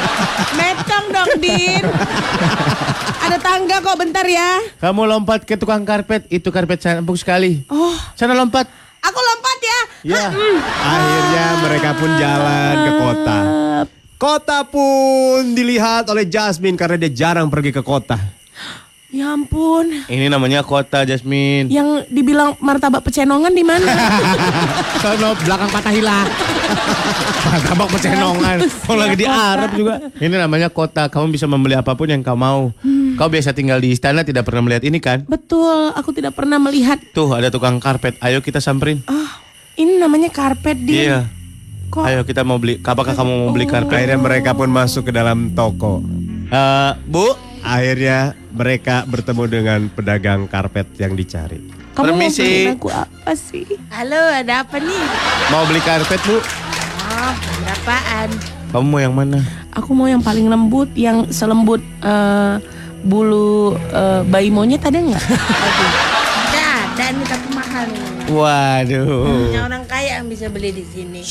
[0.58, 1.84] Metong dong, Din.
[3.20, 4.64] Ada tangga kok bentar ya.
[4.80, 6.24] Kamu lompat ke tukang karpet.
[6.26, 7.68] Itu karpet saya empuk sekali.
[7.68, 8.64] Oh, Sana lompat.
[9.00, 9.49] aku lompat
[10.04, 10.30] ya.
[10.30, 10.34] Ya.
[10.94, 13.38] Akhirnya mereka pun jalan ke kota.
[14.20, 18.20] Kota pun dilihat oleh Jasmine karena dia jarang pergi ke kota.
[19.10, 19.90] Ya ampun.
[20.06, 21.66] Ini namanya kota Jasmine.
[21.66, 23.90] Yang dibilang martabak pecenongan di mana?
[25.02, 26.28] Sono belakang patah hilang.
[27.50, 28.56] Martabak pecenongan.
[28.70, 29.98] Kalau lagi di Arab juga.
[30.14, 31.10] Ini namanya kota.
[31.10, 32.70] Kamu bisa membeli apa pun yang kau mau.
[33.18, 35.26] Kau biasa tinggal di istana tidak pernah melihat ini kan?
[35.26, 37.02] Betul, aku tidak pernah melihat.
[37.10, 38.14] Tuh ada tukang karpet.
[38.22, 39.02] Ayo kita samperin.
[39.10, 39.42] Ah,
[39.80, 41.08] ini namanya karpet, Din.
[41.08, 41.20] Iya.
[41.90, 42.78] Kok Ayo kita mau beli.
[42.84, 44.04] Apakah kamu mau beli karpet?
[44.04, 46.04] Akhirnya mereka pun masuk ke dalam toko.
[46.52, 51.60] Eh, Bu, Akhirnya mereka bertemu dengan pedagang karpet yang dicari.
[51.92, 52.40] kamu mau permisi.
[52.40, 53.66] beliin aku apa sih?
[53.92, 55.02] Halo, ada apa nih?
[55.52, 56.40] mau beli karpet Bu?
[56.40, 58.28] Oh, berapaan?
[58.72, 59.44] Kamu mau yang mana?
[59.76, 62.54] Aku mau yang paling lembut, yang selembut eh,
[63.04, 65.20] bulu eh, bayi monyet ada nggak?
[65.20, 68.09] Ada, ada nih tapi mahal nih.
[68.30, 69.50] Waduh.
[69.50, 71.22] Hanya orang kaya yang bisa beli di sini.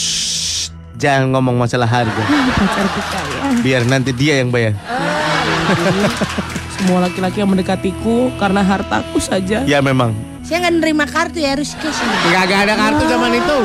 [1.00, 2.24] Jangan ngomong masalah harga.
[2.28, 3.40] Pacarku kaya.
[3.64, 4.76] Biar nanti dia yang bayar.
[6.76, 9.64] Semua laki-laki yang mendekatiku karena hartaku saja.
[9.64, 10.12] Ya memang.
[10.44, 12.00] Saya nggak nerima kartu ya harus cash.
[12.32, 13.58] Gak ada kartu zaman itu.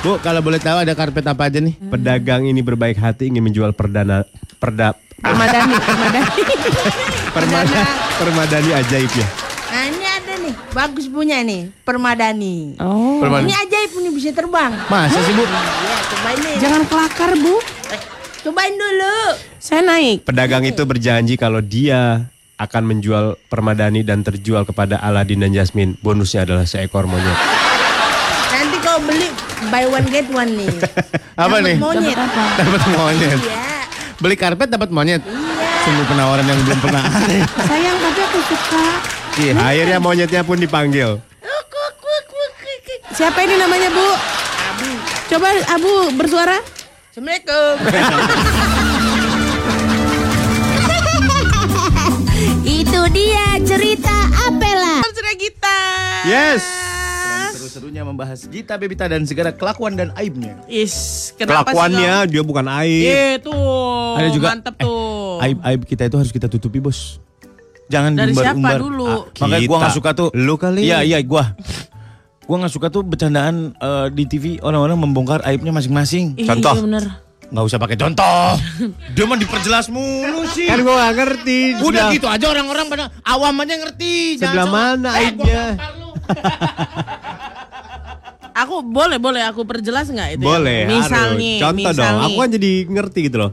[0.00, 1.76] Bu, kalau boleh tahu ada karpet apa aja nih?
[1.90, 4.24] Pedagang ini berbaik hati ingin menjual perdana
[4.56, 6.42] perda Permadani, permadani.
[7.36, 7.82] permada,
[8.16, 9.28] permadani ajaib ya.
[9.68, 12.78] Nah ini ada nih, bagus punya nih, permadani.
[12.78, 14.70] Oh, Perman- Ini ajaib nih bisa terbang.
[14.86, 15.42] Masa sih bu?
[15.42, 15.56] Iya,
[16.08, 16.54] cobain nih.
[16.58, 17.54] jangan kelakar bu.
[17.90, 18.00] Eh,
[18.40, 19.18] cobain dulu.
[19.58, 20.24] Saya naik.
[20.24, 25.98] Pedagang itu berjanji kalau dia akan menjual permadani dan terjual kepada Aladin dan Jasmine.
[25.98, 27.34] Bonusnya adalah seekor monyet.
[28.50, 29.28] Nanti kau beli
[29.68, 30.68] buy one get one nih.
[31.40, 31.76] Apa Dapat nih?
[31.78, 32.16] Monyet.
[32.16, 32.44] Apa?
[32.58, 33.40] Dapat monyet.
[33.40, 33.60] Iya.
[34.16, 35.22] Beli karpet dapat monyet.
[35.80, 37.36] Sungguh penawaran yang belum pernah ada.
[37.64, 38.84] Sayang tapi aku suka.
[39.38, 41.22] Ih, akhirnya monyetnya pun dipanggil.
[43.10, 44.00] Siapa ini namanya Bu?
[44.00, 44.88] Abu.
[45.28, 46.56] Coba Abu bersuara.
[47.12, 47.74] Assalamualaikum.
[52.64, 54.14] Itu dia cerita
[54.48, 55.04] Apela.
[55.10, 55.78] Sudah kita.
[56.24, 56.62] Yes.
[57.54, 60.56] Seru-serunya membahas Gita Bebita dan segala kelakuan dan aibnya.
[60.64, 62.78] Is, kenapa Kelakuannya dia bukan sih?
[62.80, 63.42] aib.
[63.44, 63.58] Itu.
[64.16, 65.38] Ada juga, Mantep tuh.
[65.44, 67.20] Aib-aib kita itu harus kita tutupi, Bos.
[67.90, 68.78] Jangan Dari siapa diumbar-umbar.
[68.78, 69.04] dulu?
[69.04, 69.82] Ah, Makanya gua Kita.
[69.82, 70.28] nggak suka tuh.
[70.32, 70.80] Lu kali.
[70.82, 71.44] Iya, iya, gua.
[72.40, 76.38] Gua nggak suka tuh bercandaan eh, di TV orang-orang membongkar aibnya masing-masing.
[76.40, 76.72] Contoh.
[76.72, 77.04] Iya bener.
[77.50, 78.46] Nggak usah pakai contoh.
[79.14, 80.64] Dia mah diperjelas mulu sih.
[80.64, 81.82] Kan gua gak ngerti.
[81.82, 84.38] Udah gitu aja orang-orang pada awam aja ngerti.
[84.38, 85.64] Jangan Sebelah mana Eh, aibnya?
[88.52, 90.42] Aku boleh boleh aku perjelas nggak itu?
[90.42, 90.46] ya?
[90.46, 91.38] Boleh, Misal harus.
[91.38, 92.18] nih, Contoh dong.
[92.20, 93.50] Aku kan jadi ngerti gitu loh.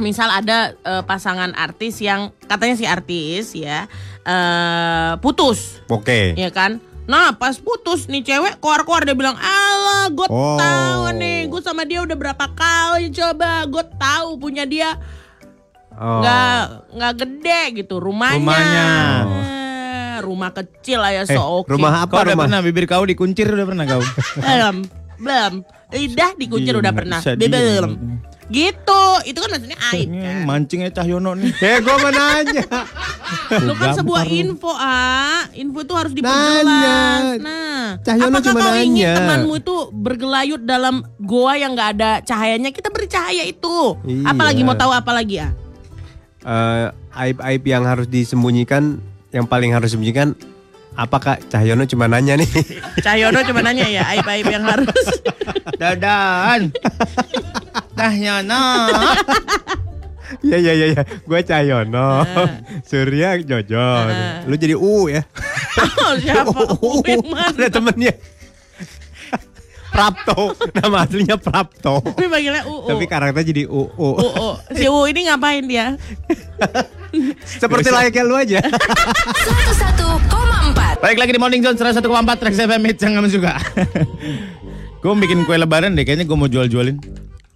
[0.00, 3.84] Misal ada eh, pasangan artis yang katanya si artis ya
[4.20, 6.34] eh putus, Oke.
[6.34, 6.76] ya kan?
[7.02, 10.54] Nah pas putus nih cewek keluar-keluar dia bilang Allah gue Oh.
[10.56, 14.94] tahu nih gue sama dia udah berapa kali coba gue tahu punya dia
[15.92, 16.20] Oh.
[16.20, 16.60] nggak
[16.92, 18.86] nggak gede gitu rumahnya Rumahnya.
[19.26, 22.44] Eh, rumah kecil aja Eh, so oke rumah apa Kau udah rumah?
[22.46, 24.02] pernah bibir kau dikuncir udah pernah kau?
[24.38, 24.76] belum
[25.18, 25.52] belum
[25.90, 27.92] lidah dikuncir Diem, udah pernah belum
[28.50, 31.54] gitu itu kan maksudnya aib Ini kan mancingnya Cahyono nih.
[31.62, 32.66] Eh, gua mau nanya.
[33.62, 37.38] Lu kan sebuah info ah, info itu harus diperjelas.
[37.38, 42.74] Nah, Cahyono apakah cuma kau ingin temanmu itu bergelayut dalam goa yang nggak ada cahayanya?
[42.74, 43.96] Kita beri cahaya itu.
[44.02, 44.34] Iya.
[44.34, 45.50] Apalagi mau tahu apa lagi ah?
[46.40, 48.98] Eh, aib-aib yang harus disembunyikan,
[49.30, 50.34] yang paling harus disembunyikan,
[50.96, 52.48] apakah Cahyono cuma nanya nih?
[53.04, 55.06] Cahyono cuma nanya ya aib-aib yang harus.
[55.80, 56.72] Dadan.
[58.00, 58.64] Cahyono.
[60.40, 61.02] Iya iya iya, ya.
[61.04, 62.22] gue Cahyono,
[62.86, 64.14] Surya Jojon,
[64.46, 65.26] lu jadi U ya?
[66.00, 66.54] oh, siapa?
[66.86, 67.50] Uwin mana?
[67.50, 68.14] Ada temennya.
[69.90, 71.98] Prapto, nama aslinya Prapto.
[71.98, 72.94] Tapi panggilnya UU.
[72.94, 73.90] Tapi karakternya jadi U.
[73.90, 74.22] U.
[74.22, 74.48] UU.
[74.70, 75.98] Si UU ini ngapain dia?
[77.60, 78.62] Seperti layaknya lu aja.
[78.62, 82.06] 101,4 Balik lagi di Morning Zone 101,4
[82.38, 83.58] Trax FM Hits yang kamu suka.
[85.02, 86.94] gue bikin kue lebaran deh, kayaknya gue mau jual-jualin.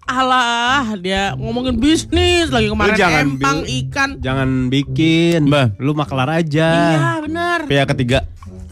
[0.04, 4.10] Alah, dia ngomongin bisnis lagi kemarin jangan empang bil- ikan.
[4.20, 5.80] Jangan bikin, Mbak.
[5.80, 6.68] lu maklar aja.
[6.92, 7.58] Iya, benar.
[7.64, 8.18] Pihak ketiga,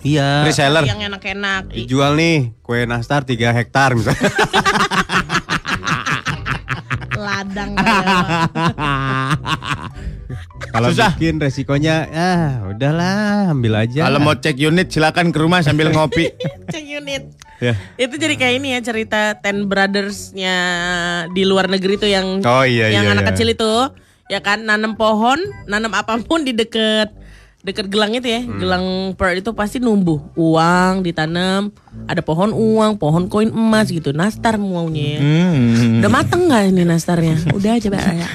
[0.02, 0.44] Iya.
[0.44, 0.84] reseller.
[0.84, 1.62] Yang enak-enak.
[1.72, 4.28] Dijual nih kue nastar 3 hektar misalnya.
[7.14, 7.78] ladang
[10.72, 14.08] Kalau bikin resikonya, ah udahlah ambil aja.
[14.08, 16.32] Kalau mau cek unit silakan ke rumah sambil ngopi.
[16.72, 17.22] cek unit
[17.62, 17.78] Ya.
[17.96, 20.56] itu jadi kayak ini ya cerita Ten Brothers-nya
[21.30, 23.30] di luar negeri tuh yang Oh, iya, yang iya, anak iya.
[23.30, 23.72] kecil itu
[24.26, 27.14] ya kan nanam pohon nanam apa pun di deket
[27.60, 28.58] deket gelang itu ya Hmm.
[28.58, 31.70] gelang pearl itu pasti numbuh uang ditanam
[32.04, 35.20] ada pohon uang pohon koin emas gitu nastar maunya ya.
[35.20, 36.02] Hmm.
[36.02, 38.28] udah mateng nggak ini nastarnya udah aja Mbak ya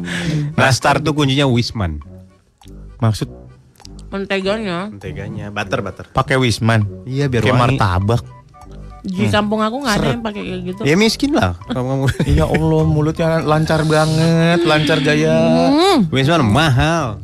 [0.56, 2.00] Nastar tuh kuncinya Wisman.
[2.96, 3.28] Maksud
[4.08, 6.04] menteganya Menteganya, butter butter.
[6.08, 6.84] pakai Wisman.
[7.04, 7.64] Iya biar Kayak wangi.
[7.76, 8.22] martabak.
[9.06, 11.54] Di kampung aku nggak ada yang pakai kayak gitu Ya miskin lah.
[11.64, 15.36] Kamu Ya Allah mulutnya lancar banget, lancar jaya.
[15.70, 15.98] Hmm.
[16.08, 17.22] Wisman mahal.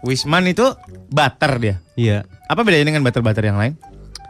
[0.00, 0.62] Wisman itu
[1.08, 1.74] butter dia.
[1.94, 2.22] Iya.
[2.46, 3.74] Apa bedanya dengan butter-butter yang lain?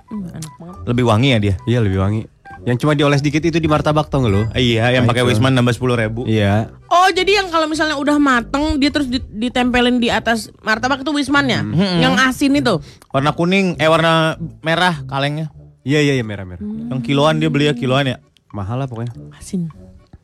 [0.08, 1.54] Hmm, enak banget Lebih wangi ya dia.
[1.64, 2.22] Iya lebih wangi.
[2.60, 4.42] Yang cuma dioles dikit itu di martabak tau gak lu?
[4.50, 5.22] Iya, yang Nah, pakai.
[5.22, 6.26] Wisman nambah sepuluh ribu.
[6.26, 6.68] Iya.
[6.86, 11.12] Oh jadi yang kalau misalnya udah mateng dia terus di- ditempelin di atas martabak itu
[11.12, 11.98] wismannya, Hmm.
[11.98, 12.82] yang asin itu.
[13.08, 15.54] Warna kuning, eh warna merah kalengnya.
[15.88, 16.60] Iya iya iya merah merah.
[16.60, 18.20] Yang kiloan dia beli ya kiloan ya.
[18.52, 19.10] Mahal lah pokoknya.
[19.32, 19.72] Asin.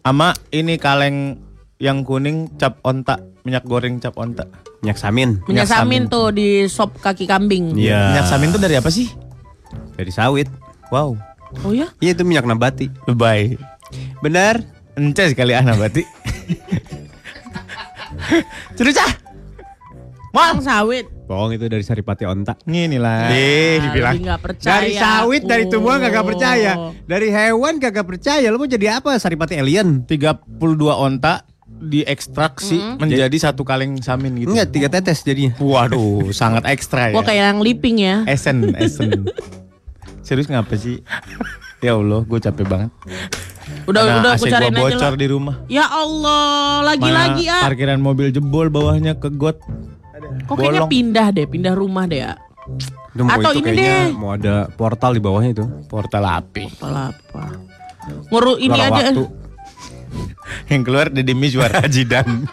[0.05, 1.41] Ama ini kaleng
[1.81, 4.45] yang kuning cap onta, minyak goreng cap onta.
[4.79, 5.41] Minyak samin.
[5.41, 6.13] Minyak Minyak samin samin.
[6.13, 7.73] tuh di sop kaki kambing.
[7.75, 8.13] Iya.
[8.13, 9.09] Minyak samin itu dari apa sih?
[9.97, 10.47] Dari sawit.
[10.93, 11.17] Wow,
[11.63, 11.89] Oh ya?
[11.99, 12.91] Iya itu minyak nabati.
[13.07, 13.57] lebay.
[14.21, 14.61] Benar.
[14.95, 16.03] Ence sekali anak berarti.
[18.77, 18.95] Terus
[20.35, 21.07] Bang sawit.
[21.31, 22.59] Bohong itu dari saripati onta.
[22.67, 23.31] Ini lah.
[23.31, 24.83] Eh, Lebih nggak percaya.
[24.83, 26.91] Dari sawit, dari tumbuhan kagak percaya.
[27.07, 28.43] Dari hewan kagak percaya.
[28.51, 29.15] Lu mau jadi apa?
[29.15, 30.03] Saripati alien?
[30.11, 30.51] 32
[30.91, 34.51] onta diekstraksi menjadi satu kaleng samin gitu.
[34.51, 35.55] Enggak, tiga tetes jadinya.
[35.63, 37.15] Waduh, sangat ekstra ya.
[37.15, 38.17] Wah kayak yang liping ya.
[38.27, 39.31] Esen, esen.
[40.27, 40.99] Serius ngapa sih?
[41.85, 42.91] Ya Allah, gue capek banget.
[43.85, 45.55] Udah Karena udah AC aku aja bocor di rumah.
[45.69, 47.69] Ya Allah, lagi-lagi ah.
[47.69, 49.61] Parkiran mobil jebol bawahnya ke got.
[50.15, 50.91] Kok kayaknya bolong.
[50.91, 52.33] pindah deh, pindah rumah deh ya.
[53.11, 54.07] Itu mau Atau itu ini kayaknya deh.
[54.15, 55.65] mau ada portal di bawahnya itu.
[55.87, 56.65] Portal api.
[56.73, 57.45] Apa apa.
[58.31, 59.03] Nguru ini Lorong aja.
[59.11, 59.25] waktu.
[60.67, 61.71] Yang keluar Deddy Mizwar.
[61.95, 62.47] Jidan.